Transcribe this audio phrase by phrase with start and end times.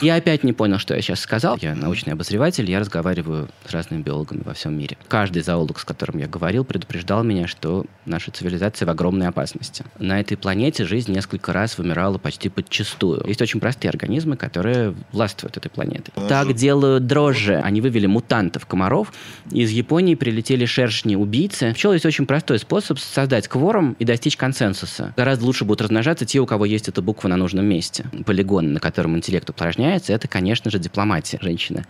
[0.00, 1.58] Я опять не понял, что я сейчас сказал.
[1.60, 4.96] Я научный обозреватель, я разговариваю с разными биологами во всем мире.
[5.08, 9.84] Каждый зоолог, с которым я говорил, предупреждал меня, что наша цивилизация в огромной опасности.
[9.98, 13.24] На этой планете жизнь несколько раз вымирала почти подчистую.
[13.26, 16.12] Есть очень простые организмы, которые властвуют этой планетой.
[16.28, 17.56] Так делают дрожжи.
[17.56, 19.12] Они вывели мутантов, комаров.
[19.50, 21.72] Из Японии прилетели шершни-убийцы.
[21.74, 25.14] Пчелы есть очень простой способ создать кворум и достичь консенсуса.
[25.16, 28.04] Гораздо лучше будут размножаться те, у кого есть эта буква на нужном месте.
[28.26, 31.84] Полигон, на котором интеллект упражняется, это, конечно же, дипломатия женщины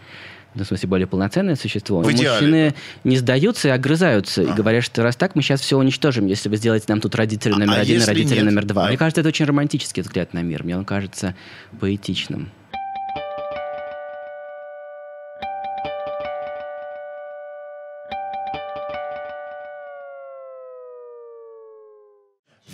[0.55, 2.01] ну, в смысле, более полноценное существо.
[2.01, 4.43] В идеале, Мужчины не сдаются и огрызаются.
[4.43, 7.57] И говорят, что раз так, мы сейчас все уничтожим, если вы сделаете нам тут родителя
[7.57, 8.45] номер а один и если родителя нет?
[8.45, 8.85] номер два.
[8.85, 8.89] А?
[8.89, 10.63] Мне кажется, это очень романтический взгляд на мир.
[10.65, 11.35] Мне он кажется
[11.81, 12.51] поэтичным.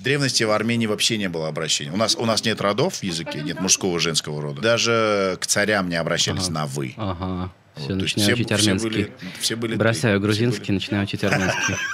[0.01, 1.93] В древности в Армении вообще не было обращения.
[1.93, 4.63] У нас, у нас нет родов в языке, нет мужского и женского рода.
[4.63, 6.95] Даже к царям не обращались на «вы».
[6.97, 7.53] Ага.
[7.81, 8.89] Вот, Все, есть начинаю все- учить все армянский.
[8.91, 10.27] были- все были Бросаю три.
[10.27, 11.75] грузинский, Все начинаю учить армянский.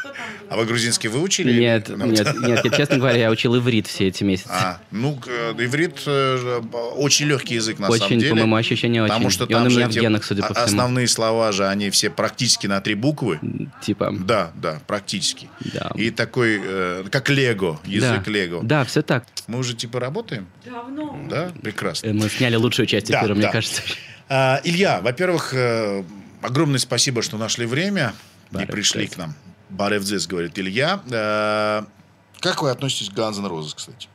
[0.48, 1.52] А вы грузинский выучили?
[1.58, 4.48] Нет, нет, нет, я, честно говоря, я учил иврит все эти месяцы.
[4.52, 5.26] А, ну, к-
[5.58, 6.60] иврит э,
[6.94, 8.30] очень легкий язык на самом Очень, деле.
[8.30, 9.12] по моему ощущению, очень.
[9.14, 10.64] Потому что И он там у же меня в генах, судя по всему.
[10.64, 13.40] основные слова же, они все практически на три буквы.
[13.82, 15.48] Типа, Да, да, практически.
[15.60, 15.90] да.
[15.96, 18.30] И такой, э, как Лего, язык да.
[18.30, 18.62] Лего.
[18.62, 19.24] Да, все так.
[19.48, 20.46] Мы уже типа работаем?
[20.64, 21.26] Давно.
[21.28, 22.06] Да, прекрасно.
[22.06, 23.50] Э, Мы сняли лучшую часть Да, эфира, мне да.
[23.50, 23.82] кажется.
[24.28, 26.04] А, Илья, во-первых, э,
[26.42, 28.14] огромное спасибо, что нашли время
[28.52, 29.34] и пришли к нам.
[29.70, 31.00] Баревдзес, говорит Илья.
[31.10, 31.82] Э,
[32.40, 34.08] Как вы относитесь к Guns N' Roses, кстати?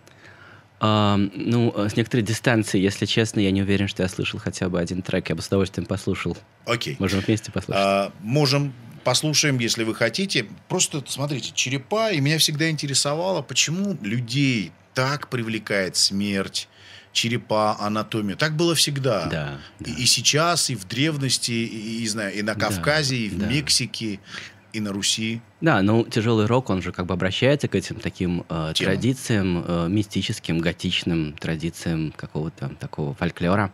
[0.80, 4.80] А, ну, с некоторой дистанции, если честно, я не уверен, что я слышал хотя бы
[4.80, 5.30] один трек.
[5.30, 6.36] Я бы с удовольствием послушал.
[6.66, 6.96] Окей.
[7.00, 7.82] Можем вместе послушать.
[7.84, 8.74] А, можем
[9.04, 10.48] послушаем, если вы хотите.
[10.68, 16.68] Просто смотрите, черепа, и меня всегда интересовало, почему людей так привлекает смерть,
[17.12, 18.36] черепа, анатомия.
[18.36, 19.26] Так было всегда.
[19.26, 19.92] Да, да.
[19.92, 23.38] И, и сейчас, и в древности, и, и, знаю, и на Да, Кавказе, и в
[23.38, 23.48] да.
[23.48, 24.20] Мексике,
[24.74, 25.42] и на Руси.
[25.60, 29.88] Да, ну тяжелый рок, он же как бы обращается к этим таким э, традициям, э,
[29.90, 33.72] мистическим, готичным традициям какого-то такого фольклора.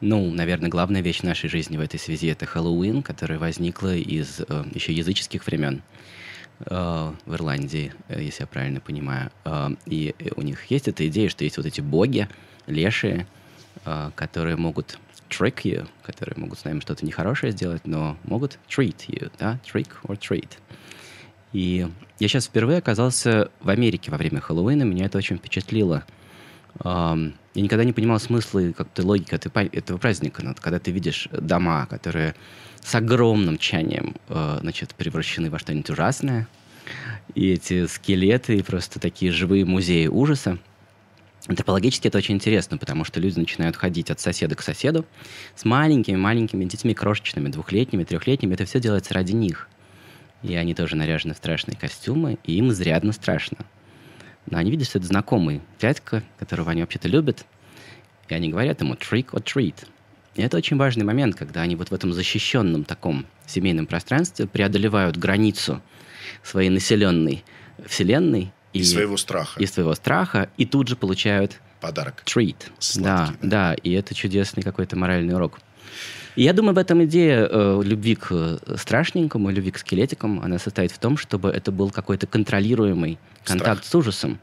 [0.00, 4.40] Ну, наверное, главная вещь в нашей жизни в этой связи это Хэллоуин, которая возникла из
[4.40, 5.82] э, еще языческих времен
[6.66, 9.30] э, в Ирландии, э, если я правильно понимаю.
[9.44, 12.28] Э, и у них есть эта идея, что есть вот эти боги,
[12.66, 13.26] лешие,
[14.14, 14.98] которые могут
[15.28, 19.88] trick you, которые могут с нами что-то нехорошее сделать, но могут treat you, да, trick
[20.04, 20.50] or treat.
[21.52, 21.88] И
[22.18, 26.04] я сейчас впервые оказался в Америке во время Хэллоуина, меня это очень впечатлило.
[26.82, 30.42] Я никогда не понимал смысла и как-то логики этого праздника.
[30.44, 32.34] Вот когда ты видишь дома, которые
[32.80, 36.48] с огромным тчанием э, значит, превращены во что-нибудь ужасное,
[37.34, 40.58] и эти скелеты, и просто такие живые музеи ужаса,
[41.46, 45.06] Антропологически это очень интересно, потому что люди начинают ходить от соседа к соседу
[45.56, 48.54] с маленькими-маленькими детьми, крошечными, двухлетними, трехлетними.
[48.54, 49.68] Это все делается ради них.
[50.42, 53.58] И они тоже наряжены в страшные костюмы, и им изрядно страшно.
[54.46, 57.44] Но они видят, что это знакомый дядька, которого они вообще-то любят,
[58.28, 59.74] и они говорят ему «trick or treat».
[60.36, 65.16] И это очень важный момент, когда они вот в этом защищенном таком семейном пространстве преодолевают
[65.16, 65.82] границу
[66.44, 67.44] своей населенной
[67.86, 69.58] вселенной И, своего страха.
[69.60, 72.22] и своего страха, и тут же получают Подарок.
[72.24, 72.56] treat.
[72.78, 75.58] Сладкий, да, да, и это чудесный какой-то моральный урок.
[76.36, 80.58] И я думаю, в этом идея э, любви к э, страшненькому, любви к скелетикам, она
[80.58, 84.38] состоит в том, чтобы это был какой-то контролируемый контакт с ужасом.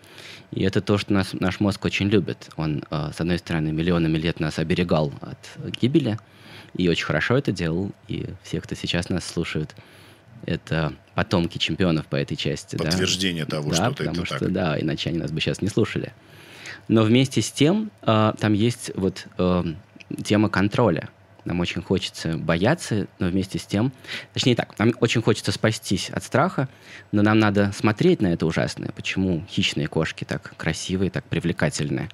[0.52, 2.50] И это то, что нас, наш мозг очень любит.
[2.56, 6.18] Он, э, с одной стороны, миллионами лет нас оберегал от гибели,
[6.76, 7.92] и очень хорошо это делал.
[8.08, 9.76] И все, кто сейчас нас слушают,
[10.46, 12.76] это потомки чемпионов по этой части.
[12.76, 12.86] да.
[12.86, 14.38] Подтверждение того, да, что это потому так.
[14.38, 16.14] что, да, иначе они нас бы сейчас не слушали.
[16.88, 19.64] Но вместе с тем э, там есть вот э,
[20.24, 21.10] тема контроля.
[21.48, 23.94] Нам очень хочется бояться, но вместе с тем...
[24.34, 26.68] Точнее так, нам очень хочется спастись от страха,
[27.14, 28.92] но нам надо смотреть на это ужасное.
[28.94, 32.10] Почему хищные кошки так красивые, так привлекательные?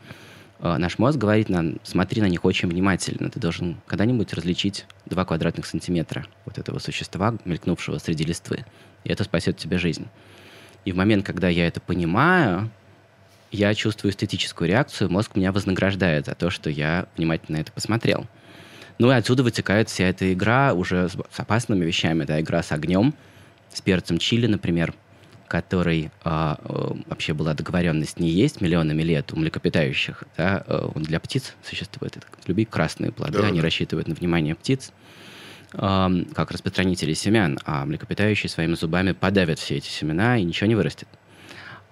[0.60, 3.32] Э, Наш мозг говорит нам, смотри на них очень внимательно.
[3.32, 8.66] Ты должен когда-нибудь различить два квадратных сантиметра вот этого существа, мелькнувшего среди листвы.
[9.04, 10.08] И это спасет тебе жизнь.
[10.86, 12.70] И в момент, когда я это понимаю,
[13.52, 18.28] я чувствую эстетическую реакцию, мозг меня вознаграждает за то, что я внимательно это посмотрел.
[19.00, 22.24] Ну и отсюда вытекает вся эта игра уже с, с опасными вещами.
[22.24, 23.14] Это игра с огнем,
[23.72, 24.94] с перцем чили, например,
[25.48, 30.24] который а, э, вообще была договоренность не есть миллионами лет у млекопитающих.
[30.38, 32.18] Да, э, он для птиц существует.
[32.18, 33.50] Это любые красные плоды, Да-да-да.
[33.50, 34.92] они рассчитывают на внимание птиц
[35.76, 41.08] как распространители семян, а млекопитающие своими зубами подавят все эти семена и ничего не вырастет.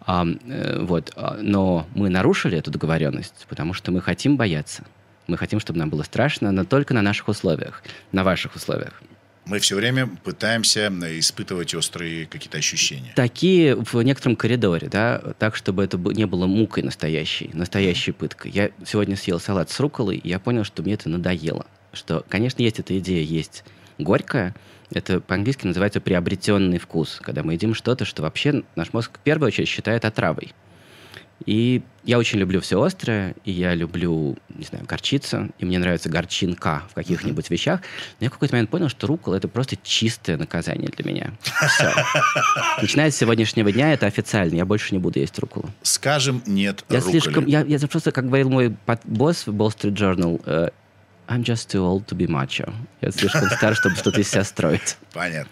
[0.01, 1.11] А, э, вот.
[1.15, 4.83] А, но мы нарушили эту договоренность, потому что мы хотим бояться.
[5.31, 9.01] Мы хотим, чтобы нам было страшно, но только на наших условиях, на ваших условиях.
[9.45, 13.13] Мы все время пытаемся испытывать острые какие-то ощущения.
[13.15, 18.51] Такие в некотором коридоре, да, так, чтобы это не было мукой настоящей, настоящей пыткой.
[18.51, 21.65] Я сегодня съел салат с руколой, и я понял, что мне это надоело.
[21.93, 23.63] Что, конечно, есть эта идея, есть
[23.99, 24.53] горькая,
[24.93, 29.47] это по-английски называется приобретенный вкус, когда мы едим что-то, что вообще наш мозг в первую
[29.47, 30.53] очередь считает отравой.
[31.45, 36.09] И я очень люблю все острое, и я люблю, не знаю, горчицу, и мне нравится
[36.09, 37.81] горчинка в каких-нибудь вещах.
[38.19, 41.31] Но я в какой-то момент понял, что рукола– это просто чистое наказание для меня.
[41.41, 41.93] Все.
[42.81, 45.69] Начиная с сегодняшнего дня это официально, я больше не буду есть руколу.
[45.83, 50.43] Скажем нет я слишком, я, я просто, как говорил мой босс в Wall Street Journal,
[50.45, 50.71] uh,
[51.31, 52.73] I'm just too old to be macho.
[52.99, 54.97] Я слишком стар, чтобы что-то из себя строить.
[55.13, 55.51] Понятно.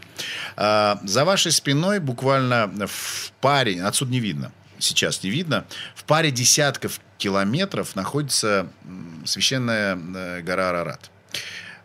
[0.58, 5.66] А, за вашей спиной буквально в паре, отсюда не видно, сейчас не видно,
[5.96, 8.68] в паре десятков километров находится
[9.26, 11.12] священная э, гора Арарат.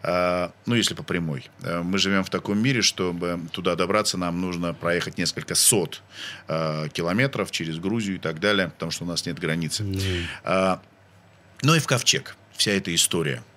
[0.02, 1.50] А, ну, если по прямой.
[1.62, 6.02] Э, мы живем в таком мире, чтобы туда добраться, нам нужно проехать несколько сот
[6.48, 9.82] э, километров через Грузию и так далее, потому что у нас нет границы.
[9.82, 10.78] Mm.
[11.62, 12.36] Ну и в ковчег.
[12.56, 13.42] Вся эта история–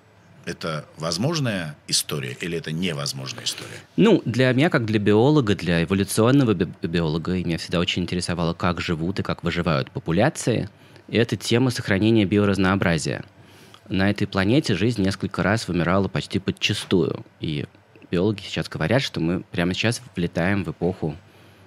[0.48, 3.78] это возможная история или это невозможная история?
[3.96, 8.80] Ну, для меня, как для биолога, для эволюционного би- биолога, меня всегда очень интересовало, как
[8.80, 10.68] живут и как выживают популяции.
[11.08, 13.24] И это тема сохранения биоразнообразия.
[13.88, 17.24] На этой планете жизнь несколько раз вымирала почти подчастую.
[17.40, 17.66] И
[18.10, 21.16] биологи сейчас говорят, что мы прямо сейчас влетаем в эпоху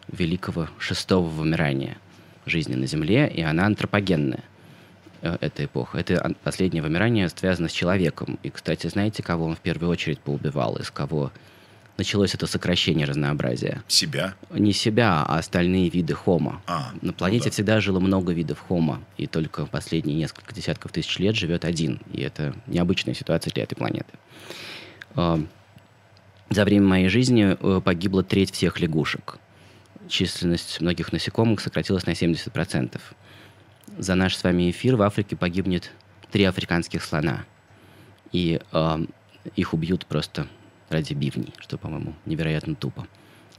[0.08, 1.98] великого шестого вымирания
[2.46, 4.44] жизни на Земле, и она антропогенная.
[5.22, 5.98] Э, эта эпоха.
[5.98, 8.40] Это последнее вымирание связано с человеком.
[8.44, 11.32] И, кстати, знаете, кого он в первую очередь поубивал, из кого
[11.98, 13.84] началось это сокращение разнообразия?
[13.88, 14.34] Себя?
[14.50, 16.62] Не себя, а остальные виды хома.
[16.66, 17.52] А, На планете ну да.
[17.52, 22.02] всегда жило много видов хома, и только последние несколько десятков тысяч лет живет один.
[22.12, 24.14] И это необычная ситуация для этой планеты.
[25.16, 25.40] А,
[26.50, 29.38] за время моей жизни э, погибла треть всех лягушек.
[30.10, 33.00] Численность многих насекомых сократилась на 70%
[34.02, 35.92] за наш с вами эфир в Африке погибнет
[36.32, 37.46] три африканских слона.
[38.32, 39.06] И э,
[39.56, 40.48] их убьют просто
[40.90, 43.08] ради бивней, что, по-моему, невероятно тупо.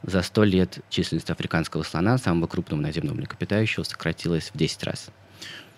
[0.03, 5.11] За сто лет численность африканского слона, самого крупного наземного млекопитающего, сократилась в 10 раз.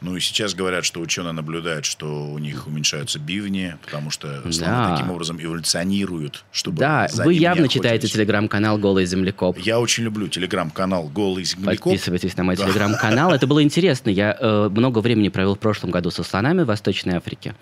[0.00, 4.72] Ну и сейчас говорят, что ученые наблюдают, что у них уменьшаются бивни, потому что слоны
[4.72, 4.96] да.
[4.96, 9.58] таким образом эволюционируют, чтобы Да, за вы явно читаете телеграм-канал «Голый землекоп».
[9.58, 11.92] Я очень люблю телеграм-канал «Голый землекоп».
[11.92, 12.64] Подписывайтесь на мой да.
[12.64, 13.32] телеграм-канал.
[13.32, 14.10] Это было интересно.
[14.10, 17.54] Я э, много времени провел в прошлом году со слонами в Восточной Африке.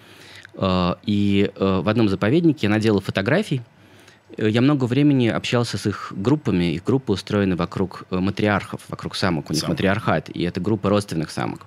[0.55, 3.63] Э, и э, в одном заповеднике я наделал фотографий,
[4.37, 6.75] я много времени общался с их группами.
[6.75, 9.51] Их группы устроены вокруг э, матриархов, вокруг самок.
[9.51, 9.75] У них Самок.
[9.75, 11.67] матриархат, и это группа родственных самок.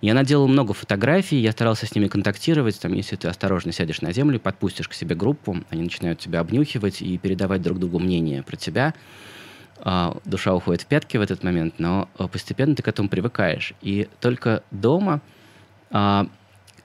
[0.00, 2.80] Я наделал много фотографий, я старался с ними контактировать.
[2.80, 7.02] Там, если ты осторожно сядешь на землю, подпустишь к себе группу, они начинают тебя обнюхивать
[7.02, 8.94] и передавать друг другу мнение про тебя.
[9.80, 13.74] А, душа уходит в пятки в этот момент, но э, постепенно ты к этому привыкаешь.
[13.82, 15.20] И только дома
[15.90, 16.26] а,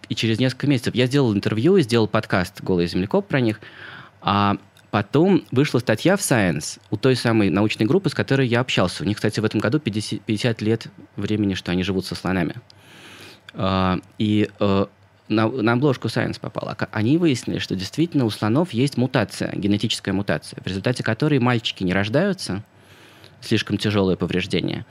[0.10, 3.62] и через несколько месяцев я сделал интервью и сделал подкаст «Голый землекоп» про них.
[4.22, 4.58] А
[4.94, 9.02] Потом вышла статья в Science у той самой научной группы, с которой я общался.
[9.02, 10.86] У них, кстати, в этом году 50, 50 лет
[11.16, 12.58] времени, что они живут со слонами.
[13.56, 14.86] А, и э,
[15.30, 16.78] на, на обложку Science попала.
[16.92, 21.92] Они выяснили, что действительно у слонов есть мутация, генетическая мутация, в результате которой мальчики не
[21.92, 22.64] рождаются,
[23.42, 24.86] слишком тяжелое повреждение,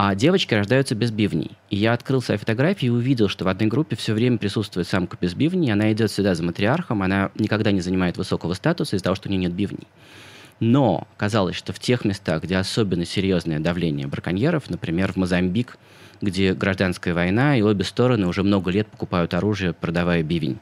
[0.00, 1.50] а девочки рождаются без бивней.
[1.70, 5.18] И я открыл свои фотографии и увидел, что в одной группе все время присутствует самка
[5.20, 9.16] без бивней, она идет сюда за матриархом, она никогда не занимает высокого статуса из-за того,
[9.16, 9.88] что у нее нет бивней.
[10.60, 15.78] Но казалось, что в тех местах, где особенно серьезное давление браконьеров, например, в Мозамбик,
[16.20, 20.60] где гражданская война, и обе стороны уже много лет покупают оружие, продавая бивень,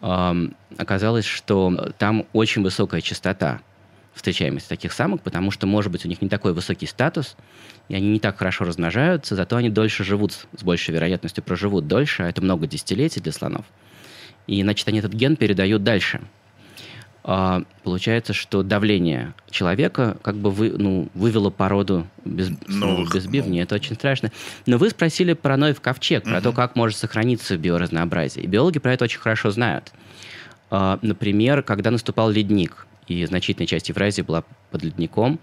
[0.00, 3.60] оказалось, что там очень высокая частота
[4.16, 7.36] встречаемости таких самок, потому что, может быть, у них не такой высокий статус,
[7.88, 12.22] и они не так хорошо размножаются, зато они дольше живут, с большей вероятностью проживут дольше,
[12.22, 13.64] а это много десятилетий для слонов.
[14.46, 16.20] И, значит, они этот ген передают дальше.
[17.28, 23.58] А, получается, что давление человека как бы вы, ну, вывело породу без, ну, без бивни.
[23.58, 23.64] Ну.
[23.64, 24.30] Это очень страшно.
[24.64, 26.42] Но вы спросили про Ноев ковчег, про угу.
[26.42, 28.44] то, как может сохраниться биоразнообразие.
[28.44, 29.92] И биологи про это очень хорошо знают.
[30.70, 35.38] А, например, когда наступал ледник, и значительная часть Евразии была под ледником,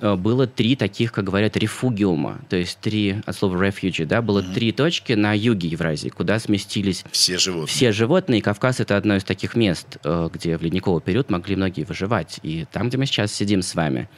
[0.00, 4.40] э, было три таких, как говорят, рефугиума, то есть три, от слова refuge, да, было
[4.40, 4.54] mm-hmm.
[4.54, 7.66] три точки на юге Евразии, куда сместились все животные.
[7.66, 11.56] Все животные, и Кавказ это одно из таких мест, э, где в ледниковый период могли
[11.56, 12.40] многие выживать.
[12.42, 14.08] И там, где мы сейчас сидим с вами,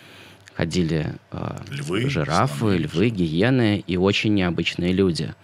[0.54, 5.34] Ходили э, Львы, жирафы, львы, гиены и очень необычные люди.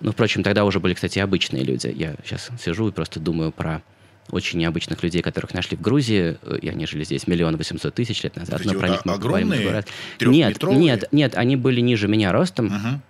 [0.00, 1.92] Ну, впрочем, тогда уже были, кстати, обычные люди.
[1.94, 3.82] Я сейчас сижу и просто думаю про
[4.30, 8.36] очень необычных людей, которых нашли в Грузии, и они жили здесь миллион восемьсот тысяч лет
[8.36, 8.58] назад.
[8.58, 9.84] Такие но про них мы поговорим в огромные.
[10.20, 12.66] Нет, нет, нет, они были ниже меня ростом.
[12.66, 13.02] Мгм.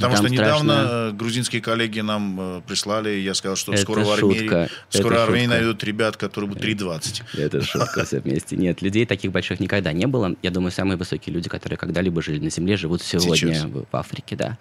[0.00, 0.90] Потому что недавно страшно.
[0.92, 5.14] э, грузинские коллеги нам э, прислали, я сказал, что Это скоро в Армении, шутка, скоро
[5.14, 5.58] это Армении шутка.
[5.60, 7.22] найдут ребят, которые будут 3,20.
[7.38, 8.56] Это шутка все вместе.
[8.56, 10.34] Нет, людей таких больших никогда не было.
[10.42, 13.64] Я думаю, самые высокие люди, которые когда-либо жили на Земле, живут сегодня Сейчас.
[13.64, 14.58] в, в Африке, да.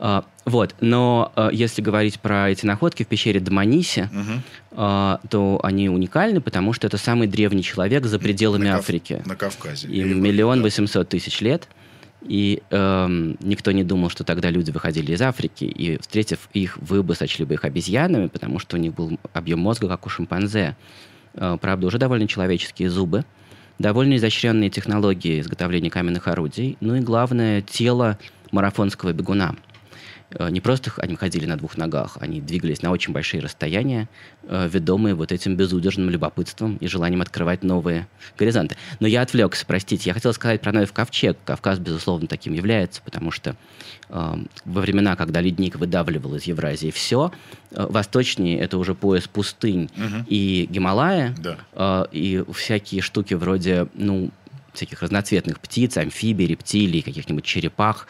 [0.00, 4.42] А, вот, но а, если говорить про эти находки в пещере Даманиси, Мгм.
[4.72, 9.22] а, то они уникальны, потому что это самый древний человек за пределами На Кав- Африки.
[9.26, 9.88] На Кавказе.
[9.88, 11.66] И Им миллион восемьсот тысяч лет.
[12.22, 15.64] И эм, никто не думал, что тогда люди выходили из Африки.
[15.64, 19.60] И, встретив их, вы бы сочли бы их обезьянами, потому что у них был объем
[19.60, 20.76] мозга, как у шимпанзе.
[21.34, 23.24] Э, правда, уже довольно человеческие зубы,
[23.78, 28.18] довольно изощренные технологии изготовления каменных орудий, ну и, главное, тело
[28.50, 29.54] марафонского бегуна.
[30.30, 34.08] Э, Не просто они ходили на двух ногах, они двигались на очень большие расстояния,
[34.42, 38.06] э, ведомые вот этим безудержным любопытством и желанием открывать новые
[38.38, 38.76] горизонты.
[39.00, 40.10] Но я отвлекся, простите.
[40.10, 41.36] Я хотел сказать про Ноев ковчег.
[41.44, 43.56] Кавказ, безусловно, таким является, потому что
[44.10, 47.32] э, во времена, когда ледник выдавливал из Евразии все,
[47.70, 50.24] восточнее это уже пояс пустынь Мгм.
[50.28, 51.56] и Гималая, Да.
[51.72, 54.30] э, и всякие штуки вроде, ну,
[54.74, 58.06] всяких разноцветных птиц, амфибий, рептилий, каких-нибудь черепах.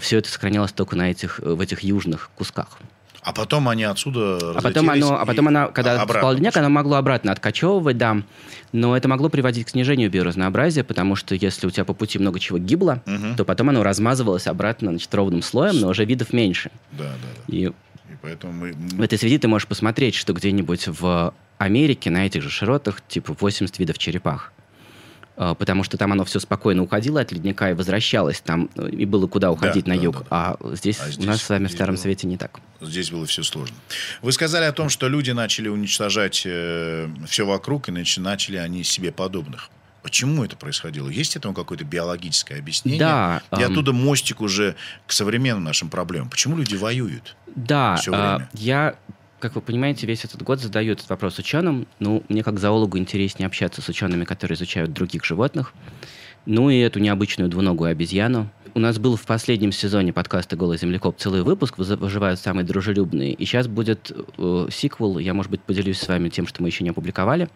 [0.00, 2.78] Все это сохранялось только на этих, э, в этих южных кусках.
[3.22, 6.60] А потом они отсюда А потом, оно, а потом она, когда ледняк, пошли.
[6.60, 8.22] оно могло обратно откачевывать, да.
[8.72, 12.40] Но это могло приводить к снижению биоразнообразия, потому что если у тебя по пути много
[12.40, 13.36] чего гибло, Мгм.
[13.36, 16.70] то потом оно размазывалось обратно значит, ровным слоем, но уже видов меньше.
[16.92, 17.10] Да, да,
[17.46, 17.54] да.
[17.54, 17.72] И И
[18.22, 18.72] поэтому мы...
[18.72, 23.36] в этой связи ты можешь посмотреть, что где-нибудь в Америке на этих же широтах типа
[23.38, 24.50] 80 видов черепах.
[25.36, 29.04] А, Потому что там оно все спокойно уходило от ледника и возвращалось там, э, и
[29.06, 30.14] было куда уходить на да, юг.
[30.14, 30.26] да, да.
[30.30, 32.02] А здесь А у здесь- нас с вами в Старом было.
[32.02, 32.60] Свете не так.
[32.80, 33.76] Здесь было все сложно.
[34.22, 39.12] Вы сказали о том, что люди начали уничтожать все вокруг, и нач- начали они себе
[39.12, 39.70] подобных.
[40.02, 41.10] Почему это происходило?
[41.10, 43.00] Есть этому какое-то биологическое объяснение?
[43.00, 43.70] Да, И ам.
[43.72, 44.74] оттуда мостик уже
[45.06, 46.30] к современным нашим проблемам.
[46.30, 47.36] Почему люди воюют?
[47.54, 48.48] Да, время.
[48.54, 48.94] я,
[49.40, 51.88] как вы понимаете, весь этот год задаю этот вопрос ученым.
[51.98, 55.72] Ну, мне как зоологу интереснее общаться с учеными, которые изучают других животных.
[56.46, 58.50] Ну и эту необычную двуногую обезьяну.
[58.74, 63.32] У нас был в последнем сезоне подкаста «Голый землекоп» целый выпуск «Выз- «Выживают самые дружелюбные».
[63.32, 65.18] И сейчас будет э, сиквел.
[65.18, 67.48] Я, может быть, поделюсь с вами тем, что мы еще не опубликовали.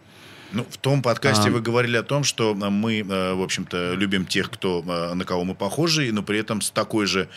[0.55, 1.53] Ну, в том подкасте А.
[1.53, 5.25] вы говорили о том, что э, мы, э, в общем-то, любим тех, кто, э, на
[5.25, 7.29] кого мы похожи, но при этом с такой же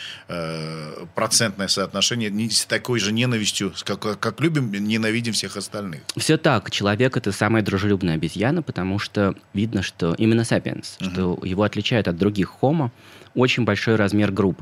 [1.16, 6.02] процентное соотношение, с такой же ненавистью, как, как любим, ненавидим всех остальных.
[6.16, 6.70] Все так.
[6.72, 11.12] Человек— это самая дружелюбная обезьяна, потому что видно, что именно сапиенс, Мгм.
[11.12, 12.92] что его отличает от других хомо
[13.36, 14.62] очень большой размер групп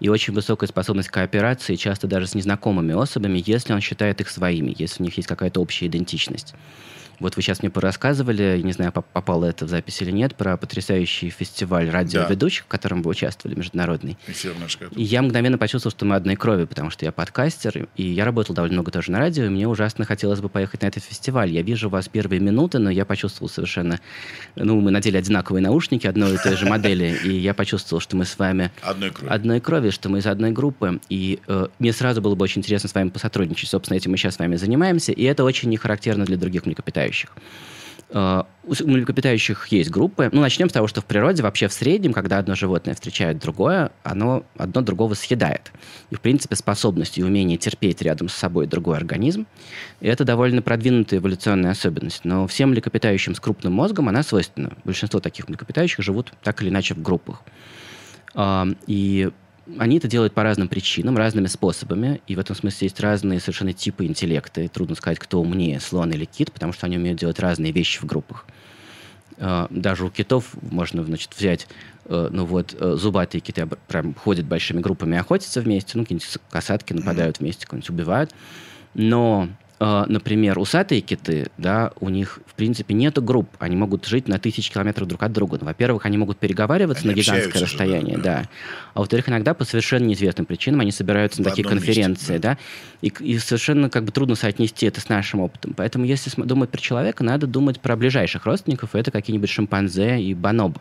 [0.00, 4.74] и очень высокая способность кооперации, часто даже с незнакомыми особями, если он считает их своими,
[4.76, 6.54] если у них есть какая-то общая идентичность.
[7.20, 10.56] Вот вы сейчас мне порассказывали, не знаю, поп- попало это в запись или нет, про
[10.56, 14.18] потрясающий фестиваль радиоведущих, в котором вы участвовали, международный.
[14.26, 17.88] Эфир наш как- И я мгновенно почувствовал, что мы одной крови, потому что я подкастер,
[17.96, 20.86] и я работал довольно много тоже на радио, и мне ужасно хотелось бы поехать на
[20.86, 21.50] этот фестиваль.
[21.50, 24.00] Я вижу вас первые минуты, но я почувствовал совершенно...
[24.56, 28.24] Ну, мы надели одинаковые наушники одной и той же модели, и я почувствовал, что мы
[28.24, 29.30] с вами Одной крови.
[29.32, 32.88] одной крови, что мы из одной группы, и э, мне сразу было бы очень интересно
[32.88, 33.68] с вами посотрудничать.
[33.70, 37.04] Собственно, этим мы сейчас с вами занимаемся, и это очень не характерно для других млекопитающих.
[38.10, 40.28] Э, У млекопитающих есть группы.
[40.32, 43.90] Ну, начнем с того, что в природе вообще в среднем, когда одно животное встречает другое,
[44.02, 45.72] оно одно другого съедает.
[46.10, 49.46] И, в принципе, способность и умение терпеть рядом с собой другой организм–
[50.00, 52.24] это довольно продвинутая эволюционная особенность.
[52.24, 54.72] Но всем млекопитающим с крупным мозгом она свойственна.
[54.84, 57.42] Большинство таких млекопитающих живут так или иначе в группах.
[58.86, 59.30] И
[59.78, 62.20] они это делают по разным причинам, разными способами.
[62.26, 64.60] И в этом смысле есть разные совершенно типы интеллекта.
[64.60, 68.00] И трудно сказать, кто умнее, слон или кит, потому что они умеют делать разные вещи
[68.00, 68.46] в группах.
[69.38, 71.66] А, Даже у китов можно, значит, взять,
[72.04, 76.92] э, ну вот, э, зубатые киты прям ходят большими группами, охотятся вместе, ну, какие-нибудь касатки
[76.92, 78.30] нападают вместе, кого-нибудь убивают.
[78.94, 79.48] Но,
[79.84, 83.48] например, усатые киты, да, у них, в принципе, нету групп.
[83.58, 85.58] Они могут жить на тысячи километров друг от друга.
[85.60, 88.48] Ну, во-первых, они могут переговариваться Они на гигантское общаются же, расстояние, да, да.
[88.94, 92.38] А во-вторых, иногда по совершенно неизвестным причинам они собираются на В такие одном месте, конференции,
[92.38, 92.58] да,
[93.02, 95.74] и, и совершенно как бы трудно соотнести это с нашим опытом.
[95.74, 100.80] Поэтому, если думать про человека, надо думать про ближайших родственников, это какие-нибудь шимпанзе и бонобо.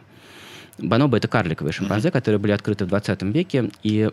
[0.77, 4.09] Бонобо— это карликовые шимпанзе, которые были открыты в 20 веке, и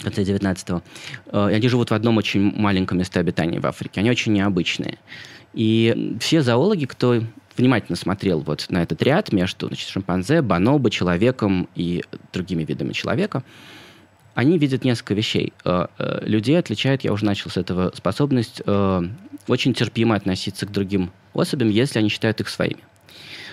[0.00, 0.82] в конце 19-го.
[1.26, 4.00] Э, и Они живут в одном очень маленьком месте обитания в Африке.
[4.00, 4.98] Они очень необычные.
[5.54, 7.22] И все зоологи, кто
[7.56, 12.02] внимательно смотрел вот на этот ряд между значит, шимпанзе, бонобо, человеком и
[12.32, 13.42] другими видами человека,
[14.34, 15.52] они видят несколько вещей.
[15.64, 19.02] Э, э, людей отличает, я уже начал с этого, способность э,
[19.48, 22.80] очень терпимо относиться к другим особям, если они считают их своими.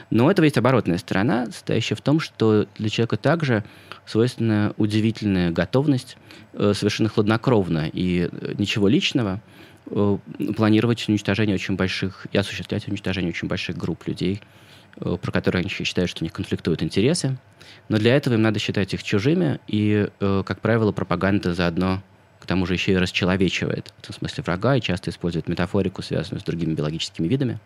[0.10, 3.64] Но у этого есть оборотная сторона, состоящая в том, что для человека также
[4.06, 6.18] свойственна удивительная готовность
[6.54, 9.42] совершенно хладнокровно и ничего личного
[9.86, 14.42] планировать уничтожение очень больших и осуществлять уничтожение очень больших групп людей,
[14.96, 17.38] про которые они считают, что у них конфликтуют интересы.
[17.90, 22.02] Но для этого им надо считать их чужими, и, э, как правило, пропаганда заодно
[22.40, 26.44] к тому же еще и расчеловечивает, в смысле врага, и часто использует метафорику, связанную с
[26.44, 27.60] другими биологическими видами.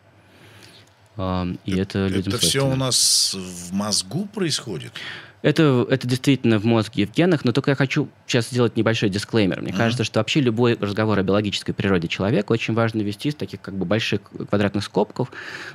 [1.18, 4.94] И это, это людям Это все у нас в мозгу происходит?
[5.42, 9.10] Это, это действительно в мозге и в генах, но только я хочу сейчас сделать небольшой
[9.10, 9.62] дисклеймер.
[9.62, 9.78] Мне mm-hmm.
[9.78, 13.74] кажется, что вообще любой разговор о биологической природе человека очень важно вести из таких как
[13.76, 15.32] бы больших квадратных скобков,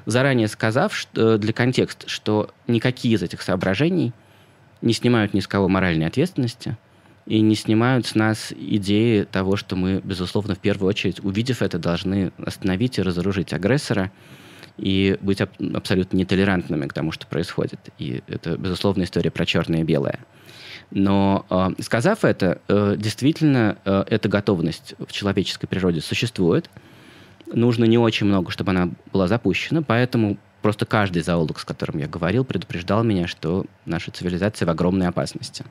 [0.06, 4.12] заранее сказав что, для контекста, что никакие из этих соображений
[4.82, 6.76] не снимают ни с кого моральной ответственности
[7.26, 11.78] и не снимают с нас идеи того, что мы, безусловно, в первую очередь, увидев это,
[11.78, 14.12] должны остановить и разоружить агрессора,
[14.78, 17.80] и быть аб- абсолютно нетолерантными к тому, что происходит.
[17.98, 20.18] И это, безусловно, история про черное и белое.
[20.90, 26.70] Но э, сказав это, э, действительно, э, эта готовность в человеческой природе существует.
[27.52, 32.06] Нужно не очень много, чтобы она была запущена, поэтому просто каждый зоолог, с которым я
[32.06, 35.64] говорил, предупреждал меня, что наша цивилизация в огромной опасности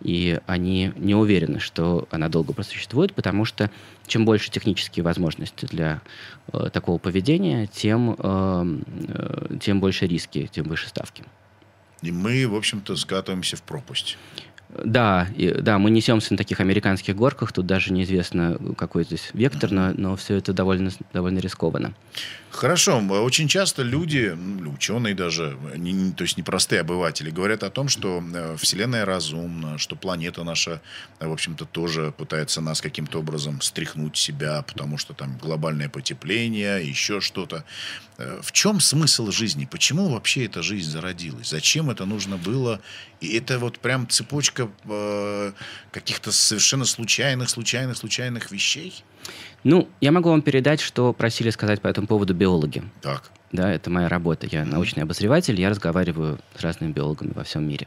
[0.00, 3.70] и они не уверены, что она долго просуществует, потому что
[4.06, 6.00] чем больше технические возможности для
[6.52, 11.24] э, такого поведения, тем, э, э, тем больше риски, тем выше ставки.
[12.02, 14.16] И мы, в общем-то, скатываемся в пропасть.
[14.68, 19.70] Да, и, да, мы несемся на таких американских горках, тут даже неизвестно, какой здесь вектор,
[19.70, 21.94] но, но все это довольно, довольно рискованно.
[22.50, 22.98] Хорошо.
[22.98, 28.22] Очень часто люди, ну, ученые даже, не, то есть непростые обыватели, говорят о том, что
[28.34, 30.80] э, Вселенная разумна, что планета наша,
[31.20, 37.20] в общем-то, тоже пытается нас каким-то образом стряхнуть себя, потому что там глобальное потепление, еще
[37.20, 37.64] что-то.
[38.16, 39.68] Э, в чем смысл жизни?
[39.70, 41.50] Почему вообще эта жизнь зародилась?
[41.50, 42.80] Зачем это нужно было?
[43.20, 45.52] И это вот прям цепочка э,
[45.90, 49.04] каких-то совершенно случайных, случайных, случайных вещей?
[49.64, 52.82] Ну, я могу вам передать, что просили сказать по этому поводу биологи.
[53.02, 53.30] Так.
[53.52, 54.46] Да, это моя работа.
[54.50, 57.86] Я научный обозреватель, я разговариваю с разными биологами во всем мире.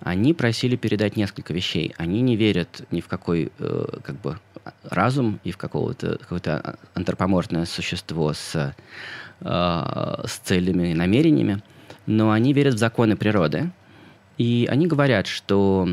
[0.00, 1.94] Они просили передать несколько вещей.
[1.96, 4.38] Они не верят ни в какой э, как бы
[4.82, 8.74] разум и в какого-то какое-то антропоморфное существо с,
[9.40, 11.62] э, с целями и намерениями,
[12.06, 13.70] но они верят в законы природы.
[14.38, 15.88] И они говорят, что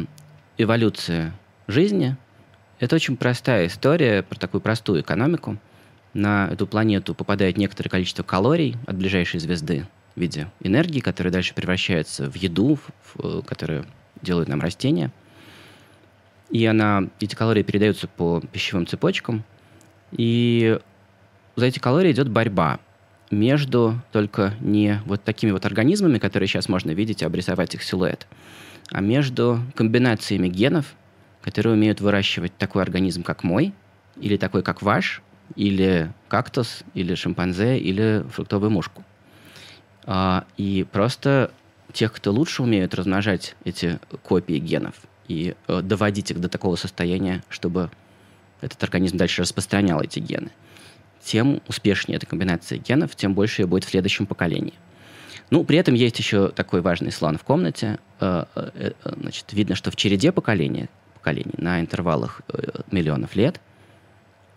[0.58, 1.34] эволюция
[1.68, 2.16] жизни
[2.82, 5.58] это очень простая история про такую простую экономику.
[6.16, 11.54] На эту планету попадает некоторое количество калорий от ближайшей звезды в виде энергии, которая дальше
[11.54, 12.80] превращается в еду,
[13.14, 13.86] в, которую
[14.24, 15.12] делают нам растения.
[16.50, 19.44] И она, эти калории передаются по пищевым цепочкам.
[20.12, 20.80] И
[21.56, 22.80] за эти калории идет борьба
[23.32, 28.28] между только не вот такими вот организмами, которые сейчас можно видеть и обрисовать их силуэт,
[28.92, 30.94] а между комбинациями генов,
[31.42, 33.74] которые умеют выращивать такой организм, как мой,
[34.18, 35.22] или такой, как ваш,
[35.56, 39.04] или кактус, или шимпанзе, или фруктовую мушку.
[40.06, 41.52] А, и просто
[41.94, 44.96] тех, кто лучше умеют размножать эти копии генов
[45.28, 47.90] и э, доводить их до такого состояния, чтобы
[48.62, 50.52] этот организм дальше распространял эти гены,
[51.24, 54.74] тем успешнее эта комбинация генов, тем больше ее будет в следующем поколении.
[55.50, 58.00] Ну, при этом есть еще такой важный слон в комнате.
[58.20, 60.88] Э, э, значит, видно, что в череде поколений
[61.22, 63.62] поколений на интервалах э, миллионов лет,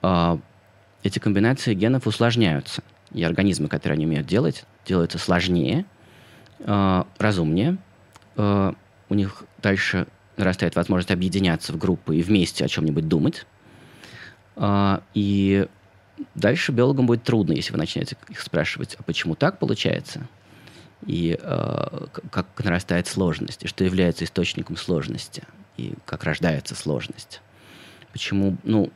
[0.00, 0.38] а,
[1.02, 2.82] эти комбинации генов усложняются.
[3.12, 5.84] И организмы, которые они умеют делать, делаются сложнее,
[6.60, 7.76] а, разумнее.
[8.36, 8.74] А,
[9.10, 10.06] у них дальше
[10.38, 13.46] нарастает возможность объединяться в группы и вместе о чем-нибудь думать.
[15.14, 15.66] И
[16.34, 20.26] дальше биологам будет трудно, если вы начнете их спрашивать, а почему так получается,
[21.06, 21.38] и
[22.30, 25.44] как нарастает сложность, и что является источником сложности
[25.76, 27.40] и как рождается сложность.
[28.12, 28.92] Почему, ну,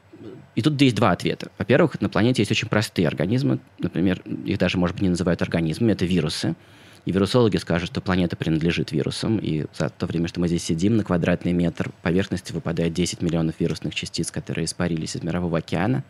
[0.55, 1.51] и тут есть два ответа.
[1.59, 5.93] Во-первых, на планете есть очень простые организмы, например, их даже, может быть, не называют организмами,
[5.93, 6.55] это вирусы.
[7.05, 10.97] И вирусологи скажут, что планета принадлежит вирусам, и за то время, что мы здесь сидим,
[10.97, 16.05] на квадратный метр поверхности выпадает 10 миллионов вирусных частиц, которые испарились из Мирового океана.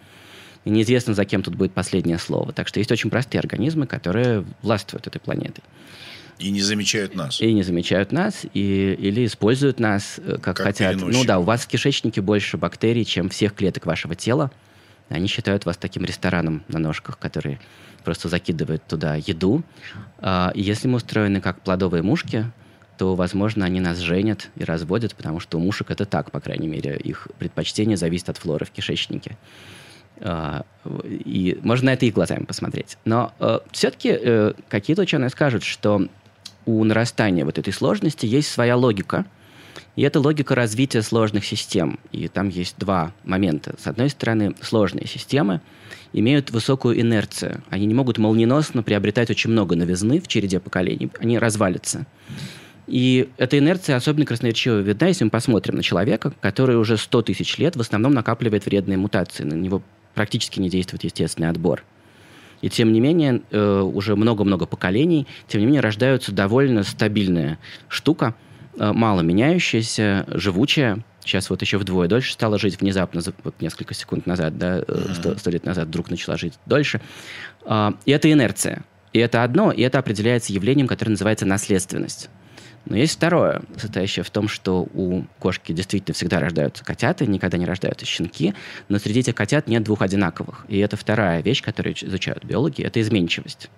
[0.68, 2.52] И неизвестно, за кем тут будет последнее слово.
[2.52, 5.64] Так что есть очень простые организмы, которые властвуют этой планетой.
[6.38, 7.40] И не замечают нас.
[7.40, 10.96] И не замечают нас, и, или используют нас, э, как, как хотят.
[10.96, 14.50] Ну да, у вас в кишечнике больше бактерий, чем всех клеток вашего тела.
[15.08, 17.58] Они считают вас таким рестораном на ножках, который
[18.04, 19.62] просто закидывает туда еду.
[20.18, 22.44] А, и если мы устроены как плодовые мушки,
[22.98, 26.68] то, возможно, они нас женят и разводят, потому что у мушек это так, по крайней
[26.68, 26.98] мере.
[26.98, 29.38] Их предпочтение зависит от флоры в кишечнике.
[30.20, 30.64] А,
[31.04, 32.96] и можно это и глазами посмотреть.
[33.04, 36.08] Но э, все-таки э, какие-то ученые скажут, что
[36.66, 39.24] у нарастания вот этой сложности есть своя логика.
[39.96, 41.98] И это логика развития сложных систем.
[42.12, 43.74] И там есть два момента.
[43.78, 45.60] С одной стороны, сложные системы
[46.12, 47.62] имеют высокую инерцию.
[47.70, 51.10] Они не могут молниеносно приобретать очень много новизны в череде поколений.
[51.20, 52.06] Они развалятся.
[52.86, 57.58] И эта инерция особенно красноречиво видна, если мы посмотрим на человека, который уже 100 тысяч
[57.58, 59.44] лет в основном накапливает вредные мутации.
[59.44, 59.82] На него
[60.14, 61.84] практически не действует естественный отбор.
[62.60, 68.34] И тем не менее, э, уже много-много поколений, тем не менее, рождаются довольно стабильная штука,
[68.78, 71.04] э, мало меняющаяся, живучая.
[71.20, 75.36] Сейчас вот еще вдвое дольше стала жить внезапно, вот несколько секунд назад, да, э, сто,
[75.36, 77.00] сто лет назад вдруг начала жить дольше.
[77.64, 78.84] Э, и это инерция.
[79.12, 82.28] И это одно, и это определяется явлением, которое называется наследственность.
[82.88, 87.66] Но есть второе, состоящее в том, что у кошки действительно всегда рождаются котята, никогда не
[87.66, 88.54] рождаются щенки,
[88.88, 90.64] но среди этих котят нет двух одинаковых.
[90.68, 93.68] И это вторая вещь, которую изучают биологи, это изменчивость.